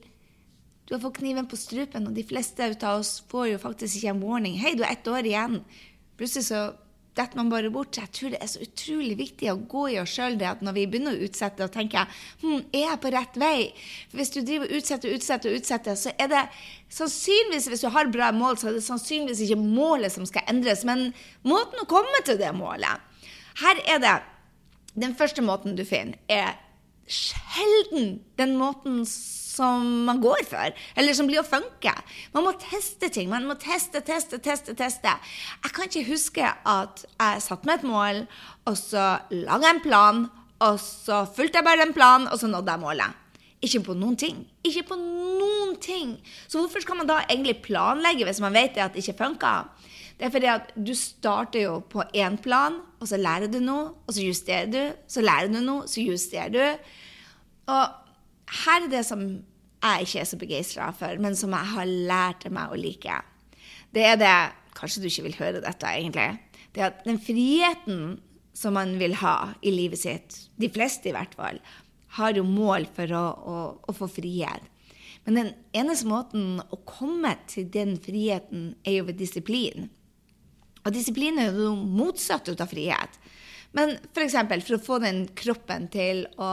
du 0.89 0.95
har 0.95 1.01
fått 1.03 1.19
kniven 1.21 1.45
på 1.45 1.57
strupen, 1.59 2.07
og 2.09 2.15
de 2.17 2.25
fleste 2.25 2.65
av 2.81 3.03
oss 3.03 3.19
får 3.29 3.51
jo 3.51 3.57
faktisk 3.61 3.99
ikke 3.99 4.13
en 4.15 4.23
warning. 4.23 4.55
'Hei, 4.57 4.73
du 4.73 4.81
har 4.83 4.91
ett 4.91 5.07
år 5.07 5.21
igjen.' 5.21 5.59
Plutselig 6.17 6.47
så 6.47 6.73
detter 7.13 7.37
man 7.37 7.51
bare 7.51 7.69
bort. 7.69 7.97
Jeg 7.97 8.09
tror 8.11 8.31
det 8.33 8.39
er 8.41 8.49
så 8.49 8.63
utrolig 8.63 9.17
viktig 9.19 9.51
å 9.51 9.59
gå 9.69 9.83
i 9.93 9.99
oss 10.01 10.15
sjøl 10.17 10.37
det 10.39 10.47
at 10.49 10.63
når 10.65 10.73
vi 10.73 10.85
begynner 10.89 11.13
å 11.13 11.27
utsette, 11.27 11.61
og 11.63 11.71
tenker 11.71 12.09
hm, 12.41 12.65
'Er 12.73 12.87
jeg 12.87 13.01
på 13.03 13.11
rett 13.13 13.37
vei?' 13.37 13.73
For 14.09 14.17
Hvis 14.17 14.33
du 14.33 14.41
driver 14.41 14.65
og 14.65 14.77
utsetter 14.79 15.09
og 15.09 15.15
utsetter, 15.19 15.49
og 15.49 15.59
utsetter, 15.61 15.95
så 15.95 16.11
er 16.17 16.27
det 16.27 16.43
sannsynligvis, 16.89 17.69
hvis 17.69 17.85
du 17.85 17.89
har 17.89 18.09
bra 18.09 18.31
mål, 18.31 18.57
så 18.57 18.69
er 18.69 18.73
det 18.73 18.83
sannsynligvis 18.83 19.45
ikke 19.45 19.61
målet 19.61 20.11
som 20.11 20.25
skal 20.25 20.41
endres, 20.49 20.83
men 20.83 21.13
måten 21.43 21.83
å 21.83 21.85
komme 21.85 22.23
til 22.25 22.41
det 22.41 22.49
målet. 22.55 22.97
Her 23.61 23.77
er 23.85 23.99
det 23.99 24.21
Den 24.99 25.13
første 25.15 25.41
måten 25.41 25.77
du 25.77 25.85
finner, 25.85 26.17
er 26.27 26.57
sjelden 27.05 28.19
den 28.37 28.57
måten 28.57 29.05
som 29.05 29.48
man 29.59 30.21
går 30.21 30.43
for, 30.47 30.73
eller 30.95 31.15
som 31.17 31.29
blir 31.29 31.41
å 31.41 31.47
funke. 31.47 31.93
Man 32.35 32.45
må 32.45 32.53
teste 32.61 33.09
ting. 33.13 33.29
Man 33.31 33.47
må 33.49 33.57
teste, 33.59 34.01
teste, 34.05 34.39
teste. 34.43 34.75
teste. 34.77 35.15
Jeg 35.63 35.73
kan 35.75 35.89
ikke 35.89 36.05
huske 36.11 36.51
at 36.51 37.05
jeg 37.05 37.45
satte 37.45 37.69
meg 37.69 37.79
et 37.79 37.89
mål, 37.89 38.21
og 38.69 38.77
så 38.77 39.07
laga 39.33 39.65
jeg 39.65 39.75
en 39.75 39.83
plan, 39.85 40.21
og 40.59 40.79
så 40.83 41.23
fulgte 41.25 41.59
jeg 41.59 41.67
bare 41.67 41.83
den 41.85 41.95
planen, 41.95 42.27
og 42.27 42.39
så 42.39 42.47
nådde 42.51 42.75
jeg 42.75 42.83
målet. 42.83 43.25
Ikke 43.59 43.81
på 43.89 43.95
noen 43.99 44.15
ting. 44.19 44.43
Ikke 44.63 44.85
på 44.93 44.95
noen 44.99 45.75
ting. 45.83 46.15
Så 46.47 46.61
hvorfor 46.61 46.83
skal 46.83 47.01
man 47.01 47.09
da 47.09 47.19
egentlig 47.25 47.59
planlegge 47.65 48.27
hvis 48.27 48.39
man 48.43 48.55
vet 48.55 48.77
at 48.79 48.95
det 48.95 49.03
ikke 49.03 49.19
funker? 49.25 49.67
Det 50.19 50.27
er 50.27 50.31
fordi 50.35 50.49
at 50.51 50.71
du 50.75 50.91
starter 50.95 51.63
jo 51.63 51.73
på 51.87 52.03
én 52.15 52.37
plan, 52.43 52.79
og 52.99 53.07
så 53.07 53.19
lærer 53.19 53.51
du 53.51 53.59
noe, 53.63 53.93
og 54.03 54.15
så 54.15 54.23
justerer 54.23 54.67
du, 54.71 54.81
så 55.07 55.23
lærer 55.23 55.51
du 55.51 55.59
noe, 55.63 55.87
så 55.87 56.03
justerer 56.03 56.51
du. 56.51 56.91
Og 57.71 58.08
her 58.49 58.85
er 58.85 58.91
det 58.91 59.03
som 59.07 59.23
jeg 59.79 60.05
ikke 60.05 60.21
er 60.21 60.27
så 60.27 60.39
begeistra 60.39 60.89
for, 60.95 61.19
men 61.21 61.37
som 61.39 61.53
jeg 61.55 61.73
har 61.73 61.91
lært 62.09 62.47
meg 62.51 62.71
å 62.73 62.79
like. 62.79 63.19
Det 63.95 64.07
er 64.13 64.17
det 64.19 64.39
Kanskje 64.79 65.01
du 65.03 65.07
ikke 65.09 65.25
vil 65.25 65.35
høre 65.35 65.59
dette, 65.59 65.89
egentlig. 65.91 66.37
Det 66.71 66.79
er 66.79 66.91
at 66.93 67.01
den 67.03 67.17
friheten 67.19 68.03
som 68.55 68.77
man 68.77 68.93
vil 69.01 69.17
ha 69.19 69.51
i 69.65 69.73
livet 69.73 69.99
sitt, 69.99 70.37
de 70.55 70.69
fleste 70.71 71.09
i 71.09 71.15
hvert 71.15 71.33
fall, 71.35 71.59
har 72.15 72.37
jo 72.37 72.45
mål 72.47 72.87
for 72.95 73.11
å, 73.11 73.23
å, 73.35 73.57
å 73.83 73.95
få 73.97 74.07
frihet. 74.07 74.63
Men 75.25 75.35
den 75.35 75.49
eneste 75.75 76.07
måten 76.07 76.61
å 76.63 76.79
komme 76.87 77.33
til 77.51 77.67
den 77.73 77.97
friheten 77.99 78.71
er 78.87 79.01
jo 79.01 79.09
ved 79.09 79.19
disiplin. 79.19 79.89
Og 80.85 80.95
disiplin 80.95 81.41
er 81.41 81.51
jo 81.51 81.73
motsatt 81.75 82.49
av 82.55 82.71
frihet. 82.71 83.18
Men 83.77 83.93
f.eks. 84.09 84.33
For, 84.33 84.63
for 84.65 84.77
å 84.77 84.81
få 84.81 84.97
den 85.03 85.21
kroppen 85.37 85.87
til 85.93 86.23
å 86.41 86.49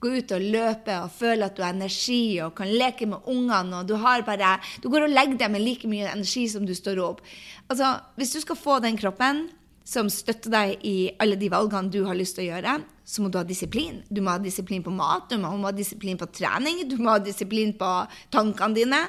gå 0.00 0.14
ut 0.16 0.32
og 0.32 0.46
løpe 0.54 0.96
og 1.02 1.12
føle 1.18 1.48
at 1.48 1.58
du 1.58 1.62
har 1.64 1.76
energi 1.76 2.38
og 2.44 2.54
kan 2.56 2.70
leke 2.72 3.08
med 3.10 3.28
ungene, 3.28 3.82
og 3.82 3.90
du 3.90 3.96
har 4.00 4.24
bare 4.26 4.56
Du 4.82 4.88
går 4.92 5.06
og 5.06 5.12
legger 5.12 5.36
deg 5.42 5.52
med 5.52 5.64
like 5.64 5.90
mye 5.90 6.08
energi 6.08 6.46
som 6.48 6.64
du 6.66 6.74
står 6.76 7.02
opp. 7.04 7.20
Altså, 7.68 7.92
hvis 8.16 8.32
du 8.36 8.40
skal 8.44 8.60
få 8.60 8.80
den 8.84 8.96
kroppen 9.00 9.46
som 9.86 10.08
støtter 10.10 10.50
deg 10.50 10.86
i 10.86 10.96
alle 11.22 11.36
de 11.38 11.50
valgene 11.52 11.92
du 11.92 12.00
har 12.08 12.16
lyst 12.18 12.38
til 12.38 12.48
å 12.48 12.54
gjøre, 12.54 12.80
så 13.06 13.22
må 13.22 13.30
du 13.30 13.38
ha 13.38 13.44
disiplin. 13.46 14.00
Du 14.10 14.18
må 14.24 14.32
ha 14.34 14.40
disiplin 14.42 14.82
på 14.82 14.90
mat, 14.90 15.28
du 15.30 15.38
må 15.38 15.52
ha 15.62 15.74
disiplin 15.74 16.18
på 16.18 16.26
trening, 16.34 16.82
du 16.90 16.96
må 16.98 17.12
ha 17.12 17.20
disiplin 17.22 17.70
på 17.78 17.90
tankene 18.34 18.80
dine. 18.80 19.04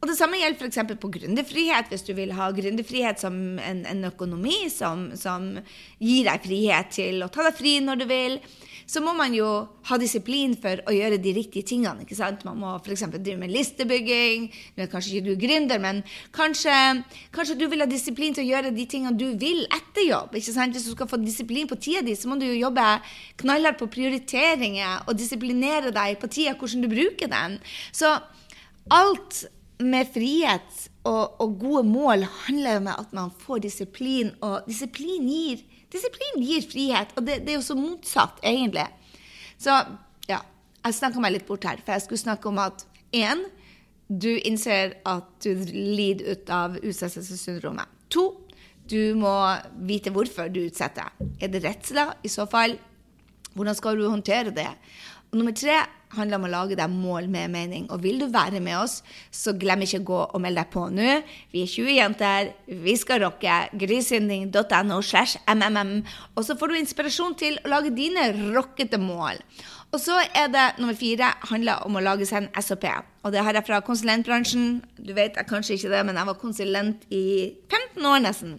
Og 0.00 0.08
Det 0.08 0.16
samme 0.16 0.38
gjelder 0.40 0.64
f.eks. 0.64 0.96
på 0.96 1.10
gründerfrihet. 1.12 1.90
Hvis 1.92 2.06
du 2.06 2.14
vil 2.16 2.32
ha 2.32 2.48
gründerfrihet 2.56 3.20
som 3.20 3.34
en, 3.60 3.82
en 3.84 4.06
økonomi 4.08 4.64
som, 4.72 5.10
som, 5.12 5.52
gir 6.00 6.24
deg 6.24 6.46
frihet 6.46 6.94
til 6.96 7.20
å 7.20 7.28
ta 7.28 7.44
deg 7.44 7.58
fri 7.58 7.74
når 7.84 8.00
du 8.00 8.06
vil, 8.08 8.38
så 8.88 9.02
må 9.04 9.12
man 9.14 9.36
jo 9.36 9.48
ha 9.90 9.98
disiplin 10.00 10.56
for 10.62 10.80
å 10.88 10.94
gjøre 10.96 11.20
de 11.20 11.34
riktige 11.36 11.68
tingene. 11.68 12.06
ikke 12.06 12.16
sant? 12.16 12.46
Man 12.48 12.56
må 12.62 12.72
f.eks. 12.78 13.04
drive 13.12 13.36
med 13.42 13.52
listebygging. 13.52 14.48
Nå 14.80 14.88
kanskje 14.88 15.18
ikke 15.18 15.28
du 15.28 15.44
gründer, 15.44 15.84
men 15.84 16.00
kanskje, 16.32 16.72
kanskje, 17.36 17.60
du 17.60 17.68
vil 17.68 17.84
ha 17.84 17.90
disiplin 17.90 18.32
til 18.34 18.48
å 18.48 18.50
gjøre 18.54 18.72
de 18.72 18.88
tingene 18.88 19.20
du 19.20 19.28
vil 19.36 19.62
etter 19.68 20.08
jobb. 20.08 20.40
ikke 20.40 20.56
sant? 20.56 20.72
Hvis 20.72 20.88
du 20.88 20.96
skal 20.96 21.12
få 21.12 21.20
disiplin 21.20 21.68
på 21.68 21.76
tida 21.76 22.00
di, 22.08 22.16
så 22.16 22.32
må 22.32 22.40
du 22.40 22.48
jo 22.48 22.56
jobbe 22.56 22.88
knallhardt 23.44 23.84
på 23.84 23.92
prioriteringer 24.00 25.04
og 25.04 25.20
disiplinere 25.20 25.92
deg 25.92 26.16
på 26.24 26.32
tida, 26.32 26.56
hvordan 26.56 26.88
du 26.88 26.94
bruker 26.96 27.28
den. 27.28 27.60
Så 27.92 28.16
alt 28.96 29.44
med 29.80 30.08
frihet 30.12 30.88
og, 31.08 31.40
og, 31.40 31.54
gode 31.60 31.82
mål 31.88 32.24
handler 32.46 32.76
jo 32.76 32.80
om 32.82 32.88
at 32.92 33.12
man 33.16 33.30
får 33.42 33.62
disiplin, 33.64 34.32
og 34.44 34.66
disiplin 34.68 35.28
gir, 35.28 35.62
disiplin 35.92 36.42
gir 36.44 36.66
frihet. 36.68 37.14
Og 37.16 37.24
det, 37.26 37.40
det, 37.46 37.54
er 37.54 37.58
jo 37.60 37.64
så 37.64 37.76
motsatt, 37.78 38.42
egentlig. 38.44 38.86
Så 39.60 39.78
ja, 40.28 40.42
jeg 40.84 40.98
snakka 40.98 41.22
meg 41.24 41.34
litt 41.36 41.48
bort 41.48 41.64
her, 41.68 41.80
for 41.84 41.96
jeg 41.96 42.04
skulle 42.04 42.24
snakke 42.24 42.52
om 42.52 42.60
at 42.62 42.84
én, 43.16 43.46
du 44.10 44.30
innser 44.36 44.96
at 45.06 45.28
du 45.44 45.64
lider 45.70 46.34
ut 46.34 46.52
av 46.52 46.76
utsettelsessyndromet. 46.82 47.88
To, 48.10 48.26
du 48.90 49.14
må 49.14 49.32
vite 49.86 50.10
hvorfor 50.12 50.50
du 50.50 50.64
utsetter. 50.64 51.12
Er 51.40 51.52
det 51.52 51.62
redsler? 51.62 52.16
I 52.26 52.32
så 52.32 52.48
fall, 52.50 52.74
hvordan 53.54 53.78
skal 53.78 54.00
du 54.00 54.08
håndtere 54.10 54.52
det? 54.54 54.68
Nummer 55.30 55.54
tre 55.54 55.76
handler 56.16 56.40
om 56.40 56.46
å 56.48 56.50
lage 56.50 56.76
deg 56.78 56.90
mål 56.90 57.28
med 57.30 57.52
mening. 57.52 57.84
Og 57.94 58.02
vil 58.02 58.18
du 58.18 58.26
være 58.32 58.58
med 58.62 58.80
oss, 58.80 58.96
så 59.30 59.54
glem 59.54 59.84
ikke 59.84 60.00
å 60.02 60.06
gå 60.08 60.20
og 60.24 60.42
melde 60.42 60.64
deg 60.64 60.72
på 60.72 60.86
nå. 60.90 61.10
Vi 61.52 61.62
er 61.62 61.70
20 61.70 61.94
jenter, 61.94 62.50
vi 62.86 62.94
skal 62.98 63.22
rocke. 63.24 63.58
Grishynding.no. 63.78 64.98
Og 66.34 66.46
så 66.46 66.56
får 66.58 66.72
du 66.72 66.80
inspirasjon 66.80 67.36
til 67.38 67.60
å 67.62 67.70
lage 67.70 67.94
dine 67.94 68.26
rockete 68.56 68.98
mål. 68.98 69.38
Og 69.90 69.98
så 70.02 70.18
er 70.22 70.50
det 70.50 70.66
nummer 70.78 70.98
fire 70.98 71.32
handler 71.50 71.86
om 71.86 71.98
å 71.98 72.02
lage 72.04 72.26
seg 72.26 72.44
en 72.44 72.62
SOP. 72.62 72.86
Og 73.26 73.34
det 73.34 73.42
har 73.46 73.58
jeg 73.58 73.66
fra 73.66 73.80
konsulentbransjen. 73.86 74.80
Du 74.98 75.14
vet 75.16 75.38
jeg 75.38 75.50
kanskje 75.50 75.78
ikke 75.78 75.94
det, 75.94 76.04
men 76.06 76.18
jeg 76.18 76.30
var 76.30 76.42
konsulent 76.42 77.06
i 77.14 77.24
15 77.70 78.06
år 78.06 78.22
nesten. 78.26 78.58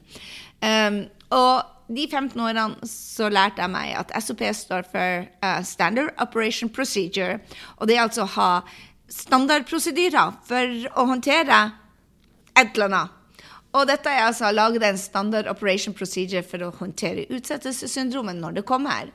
Um, 0.62 1.06
og 1.32 1.81
de 1.91 2.07
15 2.07 2.39
årene 2.39 2.88
så 2.88 3.27
lærte 3.31 3.63
jeg 3.63 3.71
meg 3.74 3.95
at 4.00 4.13
SOP 4.24 4.43
står 4.55 4.88
for 4.91 5.25
uh, 5.43 5.62
Standard 5.67 6.13
Operation 6.24 6.71
Procedure. 6.71 7.39
Og 7.77 7.88
det 7.89 7.98
er 7.98 8.05
altså 8.05 8.25
å 8.25 8.33
ha 8.38 8.51
standardprosedyrer 9.12 10.38
for 10.48 10.77
å 10.95 11.07
håndtere 11.10 11.63
et 12.55 12.71
eller 12.75 12.88
annet. 12.88 13.17
Og 13.71 13.88
dette 13.88 14.12
er 14.12 14.25
altså 14.25 14.50
å 14.50 14.55
lage 14.55 14.81
en 14.83 15.00
standard 15.00 15.48
operation 15.48 15.95
procedure 15.95 16.43
for 16.43 16.63
å 16.65 16.74
håndtere 16.75 17.27
utsettelsessyndromet 17.31 18.39
når 18.39 18.60
det 18.60 18.67
kommer. 18.67 19.12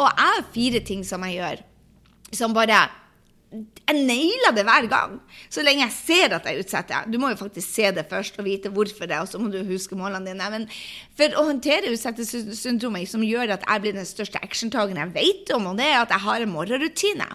Og 0.00 0.06
jeg 0.08 0.30
har 0.32 0.46
fire 0.54 0.80
ting 0.80 1.02
som 1.04 1.24
jeg 1.28 1.36
gjør, 1.36 1.60
som 2.32 2.56
bare 2.56 2.86
jeg 3.52 4.04
nailer 4.08 4.54
det 4.56 4.64
hver 4.64 4.88
gang. 4.88 5.18
Så 5.52 5.64
lenge 5.64 5.84
jeg 5.84 5.94
ser 5.94 6.36
at 6.38 6.46
jeg 6.48 6.64
utsetter. 6.64 7.06
Du 7.12 7.18
må 7.20 7.32
jo 7.32 7.40
faktisk 7.40 7.68
se 7.68 7.90
det 7.92 8.06
først 8.10 8.38
og 8.40 8.46
vite 8.48 8.72
hvorfor 8.72 9.08
det, 9.10 9.20
og 9.20 9.28
så 9.28 9.40
må 9.40 9.52
du 9.52 9.60
huske 9.68 9.98
målene 9.98 10.32
dine. 10.32 10.50
Men 10.54 10.66
for 11.18 11.36
å 11.36 11.46
håndtere 11.50 11.92
utsettelsessyndromet, 11.92 13.10
som 13.12 13.24
gjør 13.26 13.58
at 13.58 13.66
jeg 13.68 13.84
blir 13.84 13.96
den 13.98 14.08
største 14.08 14.40
actiontakeren 14.42 15.02
jeg 15.02 15.16
vet 15.18 15.54
om, 15.56 15.72
og 15.72 15.80
det 15.80 15.90
er 15.90 16.00
at 16.00 16.14
jeg 16.14 16.26
har 16.26 16.44
en 16.44 16.54
morgenrutine. 16.54 17.28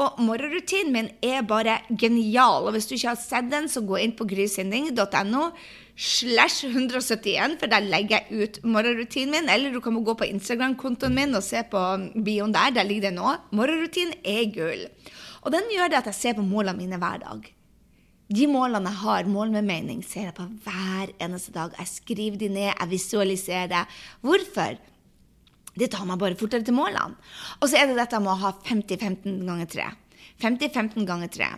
Og 0.00 0.16
morgenrutinen 0.24 0.94
min 0.94 1.08
er 1.20 1.42
bare 1.44 1.80
genial. 2.00 2.64
Og 2.64 2.72
hvis 2.72 2.88
du 2.88 2.94
ikke 2.96 3.12
har 3.12 3.20
sett 3.20 3.50
den, 3.52 3.68
så 3.68 3.82
gå 3.84 3.98
inn 4.00 4.14
på 4.16 4.24
grysynding.no 4.28 5.50
slash 6.00 6.64
171, 6.64 7.58
for 7.60 7.68
der 7.68 7.84
legger 7.84 8.22
jeg 8.22 8.44
ut 8.44 8.60
morgenrutinen 8.64 9.34
min. 9.34 9.50
Eller 9.52 9.74
du 9.74 9.82
kan 9.84 9.98
gå 10.04 10.14
på 10.16 10.28
Instagram-kontoen 10.30 11.16
min 11.16 11.36
og 11.36 11.44
se 11.44 11.60
på 11.68 11.82
bioen 12.24 12.54
der. 12.56 12.72
Der 12.78 12.88
ligger 12.88 13.10
det 13.10 13.18
nå. 13.18 13.34
Morgenrutinen 13.52 14.16
er 14.24 14.48
gull. 14.54 14.86
Og 15.40 15.54
den 15.54 15.70
gjør 15.72 15.90
det 15.90 16.00
at 16.02 16.10
jeg 16.10 16.18
ser 16.18 16.36
på 16.38 16.44
målene 16.44 16.78
mine 16.78 17.00
hver 17.00 17.22
dag. 17.22 17.48
De 18.30 18.46
målene 18.46 18.92
jeg 18.92 19.02
har, 19.02 19.26
mål 19.26 19.50
med 19.56 19.66
mening, 19.66 20.04
ser 20.06 20.28
jeg 20.28 20.36
på 20.36 20.46
hver 20.64 21.10
eneste 21.18 21.54
dag. 21.54 21.74
Jeg 21.78 21.90
skriver 21.90 22.38
de 22.38 22.50
ned, 22.52 22.68
jeg 22.70 22.90
visualiserer. 22.92 23.96
Hvorfor? 24.22 24.78
Det 25.74 25.88
tar 25.90 26.06
meg 26.06 26.20
bare 26.20 26.38
fortere 26.38 26.66
til 26.66 26.76
målene. 26.76 27.18
Og 27.58 27.70
så 27.70 27.80
er 27.80 27.90
det 27.90 27.98
dette 27.98 28.20
med 28.22 28.32
å 28.34 28.38
ha 28.44 28.52
50-15 28.68 29.42
ganger 29.48 29.70
3. 29.74 29.88
50-15 30.44 31.08
ganger 31.08 31.32
3. 31.32 31.50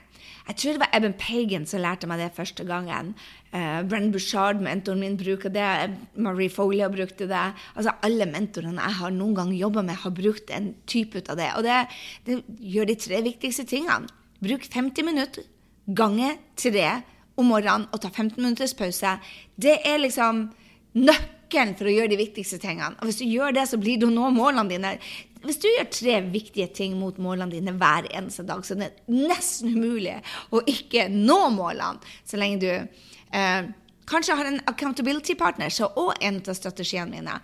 Jeg 0.49 0.59
tror 0.59 0.75
det 0.75 0.83
var 0.83 0.97
Eben 0.97 1.15
Pagan 1.19 1.67
som 1.71 1.83
lærte 1.83 2.09
meg 2.11 2.19
det 2.23 2.33
første 2.37 2.65
gangen. 2.67 3.13
Uh, 3.53 3.83
Brenn 3.87 4.11
Bushard, 4.15 4.63
mentoren 4.65 5.03
min, 5.03 5.19
bruker 5.21 5.53
det. 5.53 5.69
Marie 6.17 6.51
Folia 6.51 6.91
brukte 6.93 7.29
det. 7.31 7.45
Altså 7.77 7.95
Alle 8.03 8.27
mentorene 8.31 8.83
jeg 8.83 8.99
har 9.03 9.15
noen 9.15 9.37
gang 9.39 9.55
jobba 9.55 9.85
med, 9.87 10.01
har 10.03 10.17
brukt 10.17 10.51
en 10.51 10.73
type 10.91 11.19
ut 11.19 11.31
av 11.31 11.39
det. 11.39 11.51
Og 11.59 11.67
det, 11.67 11.79
det 12.27 12.43
gjør 12.75 12.91
de 12.91 12.99
tre 13.07 13.23
viktigste 13.29 13.69
tingene. 13.71 14.11
Bruk 14.43 14.67
50 14.67 15.07
minutter 15.07 15.47
ganger 15.87 16.39
tre 16.59 16.89
om 17.39 17.49
morgenen 17.49 17.87
og 17.93 18.03
ta 18.03 18.11
15 18.11 18.41
minutters 18.43 18.75
pause. 18.77 19.17
Det 19.57 19.79
er 19.87 20.03
liksom 20.03 20.49
nøkkelen 20.99 21.77
for 21.79 21.89
å 21.89 21.95
gjøre 21.95 22.13
de 22.13 22.21
viktigste 22.21 22.59
tingene. 22.63 22.97
Og 23.01 23.09
hvis 23.09 23.23
du 23.23 23.27
gjør 23.29 23.55
det, 23.57 23.69
så 23.71 23.79
blir 23.81 24.01
du 24.01 24.09
nå 24.11 24.31
målene 24.35 24.69
dine. 24.71 24.97
Hvis 25.43 25.61
du 25.63 25.69
gjør 25.69 25.89
tre 25.91 26.17
viktige 26.33 26.69
ting 26.75 26.95
mot 27.01 27.19
målene 27.23 27.51
dine 27.55 27.75
hver 27.79 28.07
eneste 28.15 28.45
dag, 28.47 28.63
så 28.65 28.77
er 28.77 28.85
det 28.85 28.91
nesten 29.11 29.75
umulig 29.75 30.17
å 30.55 30.63
ikke 30.71 31.09
nå 31.13 31.39
målene, 31.57 31.99
så 32.29 32.39
lenge 32.39 32.63
du 32.63 32.71
eh, 32.71 33.71
kanskje 34.11 34.39
har 34.39 34.51
en 34.51 34.61
accountability 34.71 35.35
partner. 35.39 35.73
Så 35.73 35.91
også 35.91 36.21
en 36.23 36.41
av 36.43 36.59
strategiene 36.59 37.11
mine 37.11 37.39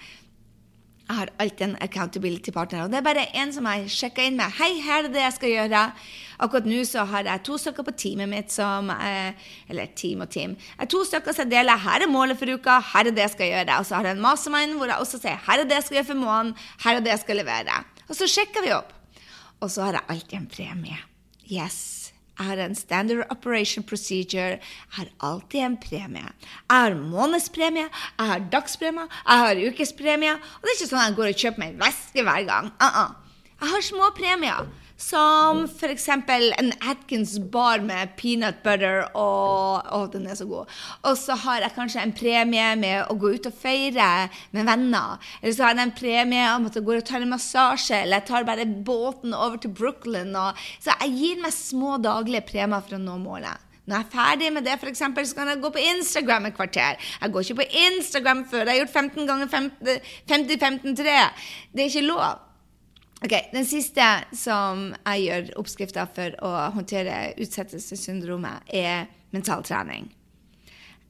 jeg 1.08 1.16
har 1.16 1.30
alltid 1.40 1.64
en 1.64 1.76
accountability 1.80 2.52
partner. 2.52 2.82
Og 2.84 2.90
det 2.92 2.98
er 2.98 3.04
bare 3.06 3.24
en 3.40 3.52
som 3.52 3.64
jeg 3.64 3.88
sjekker 3.88 4.26
inn 4.28 4.36
med. 4.36 4.52
'Hei, 4.52 4.80
her 4.84 5.06
er 5.06 5.08
det 5.08 5.22
jeg 5.22 5.36
skal 5.38 5.48
gjøre.' 5.54 5.92
Akkurat 6.38 6.66
nå 6.68 6.84
så 6.84 7.04
har 7.08 7.24
jeg 7.24 7.42
to 7.42 7.56
stykker 7.58 7.82
på 7.82 7.96
teamet 7.96 8.28
mitt 8.28 8.52
som 8.52 8.90
eh, 8.90 9.32
Eller 9.68 9.86
team 9.96 10.20
og 10.20 10.30
team. 10.30 10.50
Jeg 10.54 10.78
har 10.78 10.86
to 10.86 11.04
stykker 11.04 11.32
som 11.32 11.48
deler 11.48 11.80
'Her 11.80 12.02
er 12.04 12.12
målet 12.12 12.38
for 12.38 12.46
uka. 12.46 12.78
Her 12.92 13.08
er 13.08 13.10
det 13.10 13.24
jeg 13.24 13.30
skal 13.30 13.46
gjøre.' 13.52 13.78
Og 13.78 13.86
så 13.86 13.94
har 13.96 14.04
jeg 14.04 14.16
en 14.16 14.22
mastermind 14.22 14.76
hvor 14.76 14.86
jeg 14.86 15.00
også 15.00 15.18
sier 15.18 15.40
'Her 15.46 15.60
er 15.60 15.64
det 15.64 15.74
jeg 15.74 15.84
skal 15.84 15.96
gjøre 15.96 16.10
for 16.12 16.14
måneden. 16.14 16.56
Her 16.84 16.96
er 16.96 17.00
det 17.00 17.10
jeg 17.10 17.20
skal 17.24 17.36
levere.' 17.36 17.84
Og 18.08 18.14
så 18.16 18.28
sjekker 18.28 18.64
vi 18.64 18.72
opp. 18.72 18.92
Og 19.60 19.70
så 19.70 19.82
har 19.82 19.92
jeg 19.92 20.04
alltid 20.08 20.38
en 20.38 20.46
premie. 20.46 20.98
Yes. 21.50 21.98
Jeg 22.38 22.47
har 22.47 22.61
en 22.62 22.75
standard 22.78 23.26
operation 23.35 23.83
procedure. 23.83 24.59
Jeg 24.59 24.99
har 24.99 25.09
alltid 25.26 25.61
en 25.61 25.76
premie. 25.83 26.23
Jeg 26.23 26.76
har 26.76 26.95
månedspremie, 26.95 27.88
jeg 27.90 28.26
har 28.33 28.45
dagspremie, 28.52 29.09
jeg 29.26 29.38
har 29.45 29.62
ukespremie. 29.68 30.35
Og 30.35 30.62
det 30.62 30.71
er 30.71 30.76
ikke 30.78 30.90
sånn 30.92 31.00
at 31.02 31.09
jeg 31.09 31.18
går 31.18 31.33
og 31.33 31.42
kjøper 31.42 31.64
meg 31.64 31.73
en 31.75 31.80
veske 31.83 32.23
hver 32.23 32.45
gang. 32.47 32.71
Uh 32.78 33.00
-uh. 33.02 33.11
Jeg 33.61 33.68
har 33.68 33.80
små 33.83 34.11
premier. 34.14 34.68
Som 34.99 35.61
f.eks. 35.69 36.09
en 36.11 36.73
Atkins 36.90 37.37
bar 37.38 37.78
med 37.87 38.17
peanut 38.19 38.64
butter 38.64 39.05
og 39.14 39.87
Å, 39.95 40.00
den 40.11 40.26
er 40.26 40.35
så 40.35 40.47
god. 40.50 40.73
Og 41.07 41.14
så 41.21 41.37
har 41.45 41.62
jeg 41.62 41.76
kanskje 41.76 42.02
en 42.02 42.14
premie 42.19 42.73
med 42.81 43.05
å 43.07 43.14
gå 43.14 43.31
ut 43.37 43.47
og 43.47 43.55
feire 43.55 44.26
med 44.50 44.67
venner. 44.67 45.23
Eller 45.38 45.55
så 45.55 45.69
har 45.69 45.76
jeg 45.76 45.87
en 45.87 45.95
premie 46.00 46.49
om 46.57 46.67
at 46.67 46.81
jeg 46.81 46.87
går 46.88 46.99
og 46.99 47.07
tar 47.07 47.23
en 47.23 47.31
massasje, 47.31 48.02
eller 48.02 48.19
jeg 48.19 48.28
tar 48.33 48.49
bare 48.49 48.67
båten 48.67 49.37
over 49.37 49.62
til 49.62 49.71
Brooklyn. 49.78 50.35
Og, 50.35 50.59
så 50.83 50.99
jeg 51.05 51.14
gir 51.21 51.40
meg 51.45 51.55
små 51.55 51.95
daglige 52.02 52.49
premier 52.50 52.83
for 52.83 52.99
å 52.99 53.02
nå 53.02 53.21
målet. 53.23 53.64
Når 53.88 54.02
jeg 54.02 54.05
er 54.05 54.12
ferdig 54.12 54.50
med 54.52 54.67
det, 54.67 54.75
for 54.83 54.90
eksempel, 54.90 55.25
så 55.25 55.38
kan 55.38 55.49
jeg 55.49 55.62
gå 55.62 55.71
på 55.73 55.87
Instagram 55.95 56.50
et 56.50 56.59
kvarter. 56.59 56.99
Jeg 57.23 57.33
går 57.33 57.47
ikke 57.47 57.62
på 57.62 57.71
Instagram 57.87 58.45
før 58.50 58.67
jeg 58.67 58.75
har 58.75 58.83
gjort 58.83 58.99
15 58.99 59.31
ganger 59.31 59.47
50-15-3. 60.35 61.17
Det 61.73 61.87
er 61.87 61.88
ikke 61.88 62.07
lov. 62.11 62.48
Ok, 63.18 63.32
Den 63.52 63.66
siste 63.66 64.04
som 64.37 64.92
jeg 64.94 65.25
gjør 65.25 65.48
oppskrifta 65.58 66.04
for 66.14 66.37
å 66.46 66.52
håndtere 66.76 67.32
utsettelsessyndromet, 67.42 68.68
er 68.70 69.08
mentaltrening. 69.34 70.06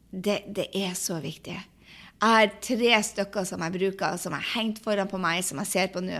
Det, 0.08 0.40
det, 0.56 0.70
er 0.72 0.94
så 0.96 1.18
viktig. 1.20 1.58
Jeg 1.58 2.32
har 2.32 2.54
tre 2.64 2.94
stykker 3.04 3.44
som 3.46 3.60
jeg 3.62 3.74
bruker, 3.76 4.16
som 4.16 4.32
er 4.34 4.46
hengt 4.54 4.80
foran 4.82 5.10
på 5.10 5.20
meg, 5.20 5.42
som 5.44 5.60
jeg 5.60 5.70
ser 5.70 5.90
på 5.92 6.00
nå. 6.02 6.16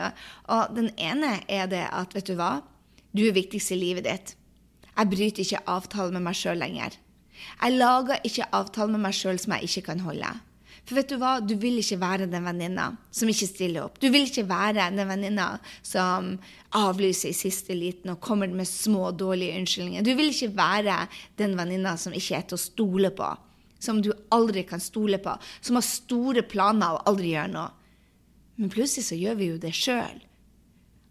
Og 0.53 0.77
den 0.77 0.93
ene 1.01 1.39
er 1.49 1.71
det 1.73 1.87
at, 1.89 2.13
vet 2.15 2.29
du 2.29 2.37
hva, 2.37 2.59
du 3.17 3.25
er 3.25 3.39
viktigst 3.39 3.73
i 3.73 3.81
livet 3.81 4.05
ditt. 4.05 4.35
Jeg 4.93 5.09
bryter 5.09 5.47
ikke 5.47 5.65
avtale 5.73 6.13
med 6.13 6.27
meg 6.29 6.37
sjøl 6.37 6.61
lenger. 6.61 7.01
Jeg 7.63 7.79
lager 7.81 8.21
ikke 8.29 8.51
avtale 8.53 8.93
med 8.93 9.07
meg 9.07 9.17
sjøl 9.17 9.41
som 9.41 9.57
jeg 9.57 9.71
ikke 9.71 9.87
kan 9.89 10.05
holde. 10.05 10.37
For 10.89 10.97
vet 10.97 11.11
du 11.13 11.19
hva, 11.21 11.35
du 11.45 11.53
vil 11.61 11.83
ikke 11.83 11.99
være 12.01 12.27
den 12.33 12.47
venninna 12.49 12.87
som 13.13 13.29
ikke 13.29 13.47
stiller 13.51 13.85
opp. 13.85 13.99
Du 14.01 14.07
vil 14.09 14.25
ikke 14.25 14.47
være 14.49 14.87
den 14.97 15.11
venninna 15.11 15.49
som 15.85 16.31
avlyser 16.79 17.29
i 17.29 17.37
siste 17.37 17.77
liten 17.77 18.15
og 18.15 18.23
kommer 18.25 18.49
med 18.49 18.65
små, 18.69 19.11
dårlige 19.13 19.59
unnskyldninger. 19.61 20.07
Du 20.07 20.15
vil 20.17 20.33
ikke 20.33 20.55
være 20.57 21.03
den 21.37 21.59
venninna 21.61 21.93
som 22.01 22.17
ikke 22.17 22.41
er 22.41 22.49
til 22.49 22.57
å 22.57 22.63
stole 22.63 23.13
på. 23.13 23.29
Som 23.85 24.01
du 24.03 24.15
aldri 24.33 24.65
kan 24.71 24.81
stole 24.81 25.21
på. 25.21 25.37
Som 25.61 25.77
har 25.77 25.85
store 25.85 26.47
planer 26.49 26.97
og 26.97 27.13
aldri 27.13 27.35
gjør 27.37 27.53
noe. 27.53 27.69
Men 28.57 28.73
plutselig 28.73 29.11
så 29.11 29.21
gjør 29.21 29.39
vi 29.39 29.53
jo 29.53 29.61
det 29.61 29.77
sjøl. 29.77 30.25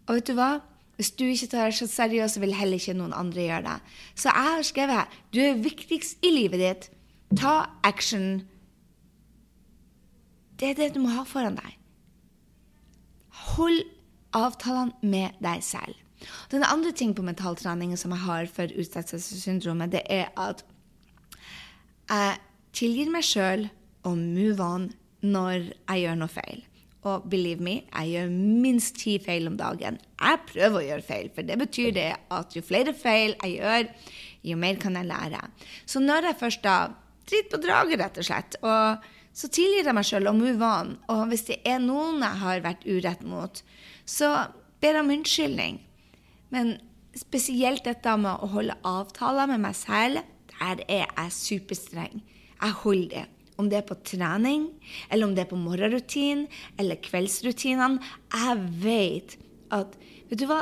Og 0.08 0.18
vet 0.18 0.26
du 0.26 0.34
hva? 0.40 0.50
Hvis 0.98 1.14
du 1.14 1.28
ikke 1.30 1.52
tar 1.54 1.70
det 1.70 1.78
så 1.78 1.86
seriøst, 1.86 2.34
så 2.34 2.42
vil 2.42 2.58
heller 2.58 2.82
ikke 2.82 2.98
noen 2.98 3.14
andre 3.14 3.46
gjøre 3.46 3.64
det. 3.70 3.80
Så 4.18 4.32
jeg 4.34 4.50
har 4.50 4.66
skrevet 4.66 5.18
du 5.30 5.44
er 5.46 5.60
viktigst 5.62 6.26
i 6.26 6.34
livet 6.34 6.64
ditt. 6.66 6.94
Ta 7.38 7.60
action 7.86 8.40
det 10.58 10.72
er 10.72 10.78
det 10.78 10.92
du 10.94 11.00
må 11.02 11.12
ha 11.14 11.24
foran 11.28 11.58
deg. 11.58 11.76
Hold 13.54 13.82
avtalene 14.36 14.94
med 15.02 15.38
deg 15.44 15.62
selv. 15.64 15.96
Den 16.50 16.66
andre 16.66 16.92
ting 16.92 17.14
på 17.14 17.22
mentaltrening 17.22 17.94
som 17.96 18.12
jeg 18.14 18.24
har 18.26 18.48
for 18.50 18.72
utsettelsessyndromet, 18.74 19.92
det 19.94 20.02
er 20.10 20.32
at 20.36 20.64
jeg 22.08 22.38
tilgir 22.74 23.12
meg 23.12 23.26
sjøl 23.26 23.68
og 24.08 24.16
move 24.18 24.64
on 24.64 24.88
når 25.22 25.70
jeg 25.70 26.02
gjør 26.04 26.18
noe 26.18 26.32
feil. 26.32 26.64
Og 27.06 27.28
believe 27.30 27.62
me, 27.62 27.74
jeg 27.86 28.14
gjør 28.14 28.32
minst 28.64 28.98
ti 28.98 29.16
feil 29.22 29.46
om 29.48 29.56
dagen. 29.58 30.00
Jeg 30.18 30.40
prøver 30.48 30.80
å 30.80 30.86
gjøre 30.88 31.06
feil, 31.06 31.28
for 31.34 31.46
det 31.46 31.58
betyr 31.60 31.92
det 31.94 32.08
at 32.34 32.56
jo 32.56 32.64
flere 32.66 32.94
feil 32.96 33.36
jeg 33.38 33.60
gjør, 33.60 33.92
jo 34.50 34.58
mer 34.58 34.80
kan 34.82 34.98
jeg 34.98 35.08
lære. 35.08 35.44
Så 35.86 36.02
når 36.02 36.30
jeg 36.30 36.40
først 36.42 36.66
da 36.66 36.78
driter 37.28 37.52
på 37.52 37.62
draget, 37.62 38.00
rett 38.02 38.18
og 38.18 38.26
slett, 38.26 38.58
og 38.64 39.06
så 39.38 39.50
tilgir 39.54 39.86
jeg 39.86 39.94
meg 39.94 40.06
sjøl 40.06 40.30
og 40.30 40.38
move 40.40 40.66
on. 40.66 40.96
Og 41.12 41.28
hvis 41.30 41.46
det 41.46 41.60
er 41.68 41.78
noen 41.82 42.24
jeg 42.24 42.42
har 42.42 42.64
vært 42.64 42.86
urett 42.88 43.22
mot, 43.22 43.62
så 44.08 44.32
ber 44.82 44.98
jeg 44.98 45.04
om 45.04 45.12
unnskyldning. 45.14 45.78
Men 46.54 46.74
spesielt 47.18 47.86
dette 47.86 48.16
med 48.18 48.42
å 48.42 48.50
holde 48.54 48.78
avtaler 48.88 49.50
med 49.52 49.62
meg 49.68 49.78
selv, 49.78 50.24
der 50.58 50.82
er 50.88 51.06
jeg 51.06 51.34
superstreng. 51.36 52.22
Jeg 52.58 52.78
holder 52.82 53.10
det. 53.14 53.26
Om 53.58 53.70
det 53.70 53.80
er 53.80 53.86
på 53.88 53.98
trening, 54.06 54.68
eller 55.10 55.26
om 55.26 55.32
det 55.34 55.44
er 55.44 55.50
på 55.50 55.58
morgenrutinen 55.58 56.44
eller 56.78 57.00
kveldsrutinene. 57.02 57.98
Jeg 58.34 58.68
vet 58.84 59.38
at 59.74 59.98
Vet 60.28 60.42
du 60.42 60.44
hva? 60.44 60.60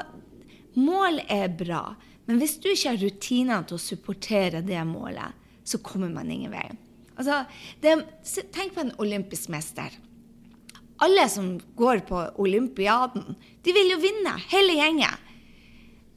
Mål 0.79 1.19
er 1.27 1.49
bra, 1.51 1.97
men 2.29 2.39
hvis 2.39 2.59
du 2.63 2.69
ikke 2.71 2.93
har 2.93 3.01
rutiner 3.03 3.65
til 3.67 3.75
å 3.75 3.83
supportere 3.83 4.61
det 4.63 4.79
målet, 4.87 5.35
så 5.67 5.81
kommer 5.83 6.13
man 6.13 6.31
ingen 6.31 6.53
vei. 6.55 6.69
Altså, 7.17 7.45
det, 7.83 7.97
tenk 8.55 8.75
på 8.77 8.85
en 8.85 8.95
olympisk 9.03 9.51
mester. 9.53 9.95
Alle 11.03 11.27
som 11.29 11.57
går 11.77 12.05
på 12.09 12.23
olympiaden, 12.41 13.37
de 13.65 13.75
vil 13.77 13.93
jo 13.93 14.01
vinne, 14.01 14.37
hele 14.53 14.77
gjengen. 14.79 15.23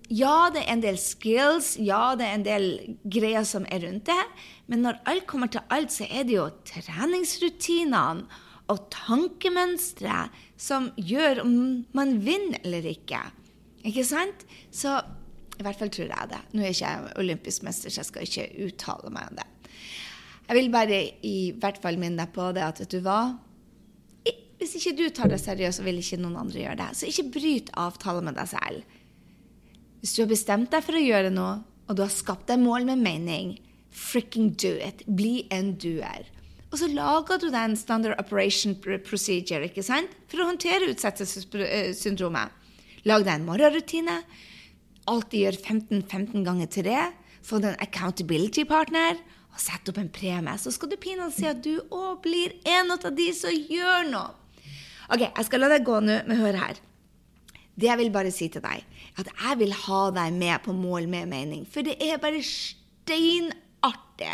Ja, 0.10 0.50
det 0.50 0.64
er 0.64 0.72
en 0.74 0.82
del 0.82 0.98
skills, 0.98 1.76
ja, 1.78 2.16
det 2.18 2.26
er 2.26 2.38
en 2.38 2.46
del 2.46 2.70
greier 3.14 3.46
som 3.46 3.68
er 3.70 3.84
rundt 3.84 4.08
det, 4.10 4.24
men 4.72 4.82
når 4.82 5.04
alt 5.10 5.28
kommer 5.30 5.52
til 5.54 5.62
alt, 5.70 5.94
så 5.94 6.08
er 6.10 6.26
det 6.26 6.34
jo 6.34 6.48
treningsrutinene 6.66 8.26
og 8.70 8.88
tankemønstre 8.94 10.24
som 10.58 10.90
gjør 10.98 11.44
om 11.44 11.54
man 11.98 12.18
vinner 12.26 12.62
eller 12.64 12.90
ikke. 12.90 13.22
Ikke 13.86 14.06
sant? 14.06 14.46
Så 14.72 14.98
i 15.60 15.66
hvert 15.66 15.78
fall 15.78 15.92
tror 15.94 16.10
jeg 16.10 16.32
det. 16.32 16.42
Nå 16.54 16.64
er 16.64 16.72
jeg 16.72 16.78
ikke 16.80 17.20
olympisk 17.22 17.66
mester, 17.68 17.92
så 17.92 18.02
jeg 18.02 18.10
skal 18.10 18.28
ikke 18.28 18.68
uttale 18.68 19.14
meg 19.14 19.32
om 19.32 19.40
det. 19.42 19.48
Jeg 20.50 20.58
vil 20.58 20.72
bare 20.74 21.04
i 21.22 21.52
hvert 21.62 21.78
fall 21.78 22.00
minne 22.02 22.24
deg 22.24 22.34
på 22.34 22.48
det 22.58 22.64
at 22.66 22.82
vet 22.82 22.96
du 22.96 23.04
hva? 23.06 23.20
Hvis 24.60 24.74
ikke 24.76 24.96
du 24.98 25.06
tar 25.14 25.30
det 25.32 25.38
seriøst, 25.40 25.80
så 25.80 25.86
vil 25.86 26.02
ikke 26.02 26.18
noen 26.20 26.40
andre 26.42 26.64
gjøre 26.64 26.80
det. 26.82 26.88
Så 26.98 27.08
ikke 27.08 27.30
bryt 27.38 27.70
avtale 27.80 28.24
med 28.26 28.36
deg 28.36 28.50
selv. 28.50 28.98
Hvis 30.02 30.16
du 30.16 30.24
har 30.24 30.32
bestemt 30.32 30.74
deg 30.74 30.84
for 30.84 30.98
å 30.98 31.04
gjøre 31.04 31.32
noe, 31.32 31.62
og 31.88 31.96
du 31.96 32.04
har 32.04 32.12
skapt 32.12 32.50
deg 32.50 32.60
mål 32.62 32.90
med 32.90 33.00
mening, 33.06 33.54
fricking 33.94 34.52
do 34.60 34.74
it. 34.84 35.06
Bli 35.08 35.46
en 35.54 35.76
doer. 35.80 36.28
Og 36.70 36.78
så 36.82 36.90
lager 36.92 37.40
du 37.42 37.48
deg 37.48 37.62
en 37.62 37.80
standard 37.80 38.20
operation 38.22 38.76
procedure 38.82 39.70
ikke 39.70 39.86
sant? 39.86 40.12
for 40.30 40.44
å 40.44 40.50
håndtere 40.52 40.92
utsettelsessyndromet. 40.92 42.54
Lag 43.10 43.26
deg 43.26 43.34
en 43.38 43.48
morgenrutine. 43.48 44.20
Alltid 45.10 45.46
gjør 45.46 45.62
15-15 45.64 46.46
ganger 46.46 46.70
til 46.74 46.90
det. 46.90 47.04
Få 47.46 47.62
deg 47.64 47.74
en 47.74 47.84
accountability 47.86 48.68
partner. 48.70 49.18
Og 49.60 49.66
setter 49.66 49.92
opp 49.92 49.98
en 50.00 50.12
premie. 50.16 50.56
Så 50.56 50.72
skal 50.72 50.88
du 50.88 50.96
pinadø 50.96 51.34
si 51.36 51.48
at 51.50 51.60
du 51.60 51.82
òg 51.92 52.22
blir 52.24 52.56
en 52.64 52.96
av 52.96 53.10
de 53.12 53.26
som 53.36 53.52
gjør 53.52 54.08
noe. 54.08 54.30
Ok, 55.12 55.26
jeg 55.26 55.48
skal 55.50 55.66
la 55.66 55.68
deg 55.74 55.84
gå 55.84 55.98
nå, 56.00 56.22
men 56.30 56.40
hør 56.40 56.56
her. 56.62 56.80
Det 57.76 57.90
jeg 57.90 58.00
vil 58.00 58.12
bare 58.14 58.32
si 58.32 58.48
til 58.52 58.64
deg, 58.64 58.84
at 59.20 59.28
jeg 59.28 59.60
vil 59.60 59.76
ha 59.86 60.02
deg 60.16 60.36
med 60.36 60.64
på 60.64 60.76
Mål 60.76 61.10
med 61.12 61.28
mening. 61.32 61.66
For 61.68 61.84
det 61.84 61.98
er 62.00 62.22
bare 62.24 62.40
steinartig. 62.46 64.32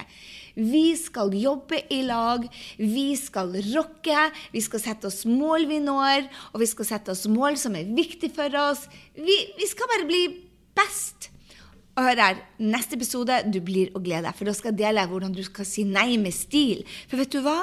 Vi 0.56 0.86
skal 1.00 1.34
jobbe 1.34 1.82
i 1.94 2.04
lag, 2.06 2.46
vi 2.78 3.08
skal 3.18 3.54
rocke, 3.74 4.30
vi 4.54 4.62
skal 4.62 4.84
sette 4.84 5.10
oss 5.10 5.24
mål 5.28 5.66
vi 5.70 5.82
når, 5.84 6.30
og 6.54 6.62
vi 6.62 6.70
skal 6.70 6.90
sette 6.90 7.14
oss 7.14 7.26
mål 7.32 7.58
som 7.60 7.76
er 7.78 7.90
viktig 7.98 8.30
for 8.36 8.62
oss. 8.62 8.86
Vi, 9.18 9.38
vi 9.58 9.70
skal 9.74 9.90
bare 9.90 10.10
bli 10.10 10.24
best. 10.78 11.32
Og 11.96 12.04
hør 12.04 12.20
her, 12.20 12.40
neste 12.60 12.98
episode 12.98 13.38
du 13.48 13.62
blir 13.64 13.94
å 13.96 14.02
glede 14.04 14.28
deg, 14.28 14.36
for 14.36 14.50
da 14.50 14.54
skal 14.56 14.74
jeg 14.74 14.82
dele 14.82 15.06
hvordan 15.08 15.36
du 15.36 15.44
skal 15.48 15.68
si 15.68 15.86
nei 15.88 16.18
med 16.20 16.36
stil. 16.36 16.84
For 17.08 17.22
vet 17.22 17.32
du 17.32 17.40
hva? 17.46 17.62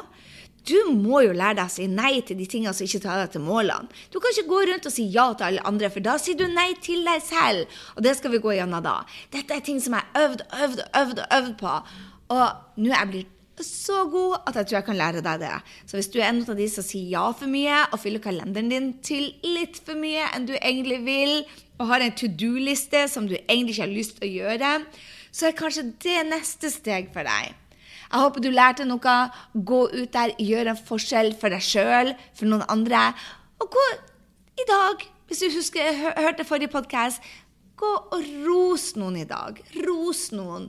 Du 0.69 0.95
må 0.95 1.25
jo 1.25 1.35
lære 1.35 1.59
deg 1.59 1.67
å 1.67 1.75
si 1.75 1.89
nei 1.91 2.21
til 2.25 2.39
de 2.39 2.47
tingene 2.49 2.73
som 2.77 2.87
ikke 2.87 3.03
tar 3.03 3.19
deg 3.19 3.35
til 3.35 3.43
målene. 3.45 3.91
Du 4.15 4.21
kan 4.23 4.33
ikke 4.33 4.49
gå 4.49 4.63
rundt 4.71 4.89
og 4.89 4.95
si 4.95 5.09
ja 5.11 5.27
til 5.35 5.49
alle 5.49 5.67
andre, 5.69 5.91
for 5.91 6.07
da 6.07 6.15
sier 6.23 6.39
du 6.39 6.47
nei 6.49 6.71
til 6.81 7.03
deg 7.05 7.21
selv. 7.27 7.77
Og 7.97 8.07
det 8.07 8.15
skal 8.17 8.33
vi 8.33 8.41
gå 8.45 8.55
gjennom 8.57 8.85
da. 8.85 9.01
Dette 9.35 9.59
er 9.59 9.67
ting 9.67 9.83
som 9.83 9.99
jeg 9.99 10.07
har 10.15 10.29
øvd 10.29 10.47
og 10.47 10.65
øvd 10.67 10.83
og 10.87 10.99
øvd, 11.03 11.23
øvd 11.39 11.55
på. 11.61 11.77
Og 12.33 12.45
nå 12.81 12.93
er 12.93 13.01
jeg 13.01 13.13
blitt 13.13 13.39
så 13.61 14.07
god 14.11 14.39
at 14.49 14.57
jeg 14.57 14.69
tror 14.69 14.79
jeg 14.79 14.87
kan 14.87 14.99
lære 14.99 15.25
deg 15.25 15.43
det. 15.43 15.53
Så 15.87 15.99
hvis 15.99 16.09
du 16.15 16.21
er 16.21 16.31
en 16.31 16.41
av 16.47 16.57
de 16.59 16.69
som 16.71 16.87
sier 16.87 17.11
ja 17.13 17.27
for 17.37 17.51
mye, 17.51 17.83
og 17.91 18.01
fyller 18.01 18.23
kalenderen 18.23 18.71
din 18.73 18.89
til 19.05 19.29
litt 19.45 19.83
for 19.83 19.99
mye 19.99 20.31
enn 20.33 20.49
du 20.49 20.55
egentlig 20.57 21.03
vil, 21.05 21.43
og 21.83 21.91
har 21.91 22.05
en 22.05 22.15
to 22.15 22.29
do-liste 22.31 23.03
som 23.11 23.27
du 23.27 23.35
egentlig 23.41 23.75
ikke 23.75 23.85
har 23.85 23.91
lyst 23.91 24.17
til 24.19 24.29
å 24.29 24.33
gjøre, 24.37 24.71
så 25.35 25.49
er 25.49 25.59
kanskje 25.59 25.89
det 26.05 26.21
neste 26.29 26.71
steg 26.71 27.11
for 27.15 27.27
deg. 27.27 27.57
Jeg 28.13 28.21
håper 28.21 28.45
du 28.45 28.51
lærte 28.53 28.85
noe. 28.87 29.15
Gå 29.57 29.81
ut 29.91 30.13
der, 30.13 30.35
gjør 30.39 30.71
en 30.71 30.83
forskjell 30.89 31.33
for 31.41 31.55
deg 31.55 31.65
sjøl, 31.65 32.13
for 32.37 32.51
noen 32.51 32.67
andre. 32.71 33.09
Og 33.63 33.73
gå 33.73 33.87
i 34.61 34.67
dag, 34.69 35.07
hvis 35.27 35.43
du 35.43 35.49
husker, 35.57 36.03
hørte 36.21 36.47
forrige 36.47 36.75
podkast, 36.75 37.25
gå 37.81 37.89
og 37.89 38.29
ros 38.45 38.93
noen 39.01 39.23
i 39.23 39.27
dag. 39.27 39.59
Ros 39.87 40.29
noen. 40.37 40.69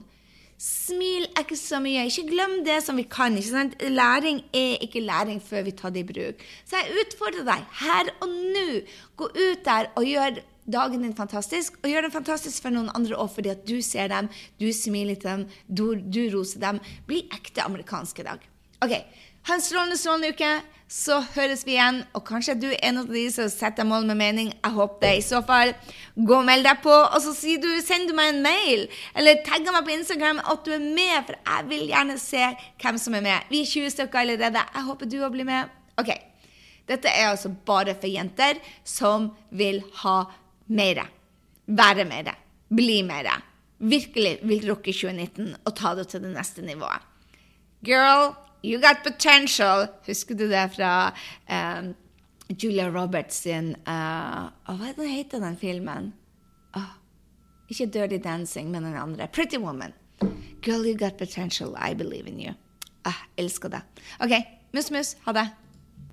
Smil 0.60 1.26
ikke 1.40 1.56
så 1.58 1.80
mye. 1.82 2.06
Ikke 2.06 2.28
glem 2.28 2.60
det 2.66 2.78
som 2.86 2.96
vi 2.96 3.04
kan. 3.10 3.34
Læring 3.34 4.42
er 4.54 4.82
ikke 4.84 5.00
læring 5.00 5.42
før 5.42 5.62
vi 5.66 5.70
tar 5.70 5.90
det 5.90 6.04
i 6.04 6.08
bruk. 6.12 6.42
Så 6.64 6.80
jeg 6.80 6.98
utfordrer 7.02 7.46
deg 7.48 7.64
her 7.82 8.10
og 8.20 8.28
nå. 8.28 8.68
Gå 9.16 9.30
ut 9.34 9.64
der 9.64 9.90
og 9.96 10.06
gjør 10.06 10.40
dagen 10.72 11.02
din 11.02 11.16
fantastisk, 11.16 11.76
og 11.82 11.90
gjør 11.90 12.06
den 12.06 12.14
fantastisk 12.14 12.62
for 12.62 12.72
noen 12.72 12.88
andre 12.96 13.18
òg, 13.20 13.28
fordi 13.34 13.50
at 13.52 13.66
du 13.68 13.82
ser 13.84 14.08
dem, 14.08 14.30
du 14.60 14.70
smiler 14.72 15.18
til 15.18 15.30
dem, 15.30 15.44
du, 15.68 15.84
du 15.94 16.22
roser 16.32 16.62
dem. 16.62 16.80
Bli 17.06 17.26
ekte 17.34 17.64
amerikansk 17.66 18.22
i 18.22 18.28
dag. 18.30 18.46
OK. 18.84 18.94
Ha 19.44 19.54
en 19.54 19.60
strålende, 19.60 19.98
strålende 20.00 20.32
uke. 20.32 20.52
Så 20.88 21.16
høres 21.34 21.64
vi 21.66 21.74
igjen. 21.74 22.02
Og 22.16 22.22
kanskje 22.28 22.54
du 22.60 22.66
er 22.70 22.78
en 22.88 23.00
av 23.02 23.08
de 23.12 23.24
som 23.32 23.48
setter 23.52 23.84
mål 23.88 24.06
med 24.08 24.16
mening. 24.20 24.50
Jeg 24.54 24.72
håper 24.72 25.02
det. 25.04 25.12
I 25.18 25.24
så 25.26 25.40
fall, 25.44 25.74
gå 26.16 26.36
og 26.38 26.46
meld 26.46 26.64
deg 26.64 26.80
på, 26.84 26.92
og 26.92 27.16
så 27.20 27.32
du, 27.60 27.68
sender 27.84 28.12
du 28.12 28.16
meg 28.16 28.30
en 28.32 28.44
mail. 28.44 28.84
Eller 29.16 29.42
tagger 29.44 29.74
meg 29.74 29.84
på 29.84 29.92
Instagram 29.96 30.40
at 30.40 30.62
du 30.64 30.72
er 30.76 30.84
med, 30.84 31.16
for 31.26 31.36
jeg 31.36 31.68
vil 31.72 31.88
gjerne 31.90 32.16
se 32.20 32.44
hvem 32.80 33.00
som 33.00 33.16
er 33.18 33.26
med. 33.26 33.50
Vi 33.50 33.60
er 33.64 33.72
20 33.72 33.96
stykker 33.96 34.22
allerede. 34.22 34.62
Jeg 34.76 34.86
håper 34.88 35.10
du 35.10 35.18
òg 35.20 35.34
blir 35.34 35.48
med. 35.48 35.72
OK. 36.00 36.12
Dette 36.88 37.08
er 37.08 37.30
altså 37.30 37.50
bare 37.66 37.96
for 37.96 38.12
jenter 38.12 38.60
som 38.84 39.30
vil 39.52 39.82
ha 40.04 40.18
mer. 40.72 41.02
Være 41.64 42.04
mer. 42.08 42.32
Bli 42.72 43.02
mer. 43.04 43.28
Virkelig 43.80 44.38
vil 44.44 44.64
rocke 44.70 44.92
2019 44.92 45.52
og 45.64 45.76
ta 45.76 45.92
det 45.98 46.08
til 46.12 46.24
det 46.24 46.32
neste 46.32 46.64
nivået. 46.64 47.02
Girl, 47.84 48.32
you 48.64 48.80
got 48.80 49.02
potential. 49.04 49.86
Husker 50.06 50.34
du 50.34 50.48
det 50.48 50.70
fra 50.76 51.12
um, 51.48 51.94
Julia 52.48 52.88
Roberts 52.90 53.36
sin 53.36 53.74
uh, 53.86 54.48
oh, 54.68 54.78
Hva 54.80 55.08
heter 55.08 55.40
den 55.40 55.56
filmen? 55.60 56.12
Oh, 56.76 56.94
ikke 57.68 57.86
Dirty 57.86 58.18
Dancing, 58.24 58.70
men 58.70 58.84
den 58.84 58.96
andre. 58.96 59.28
Pretty 59.28 59.58
Woman. 59.58 59.92
Girl, 60.62 60.86
you 60.86 60.96
got 60.96 61.18
potential. 61.18 61.76
I 61.76 61.94
believe 61.94 62.26
in 62.26 62.40
you. 62.40 62.54
Ah, 63.04 63.26
elsker 63.36 63.68
det. 63.68 63.82
OK, 64.20 64.32
mus-mus. 64.72 65.16
Ha 65.24 65.32
det. 65.32 65.48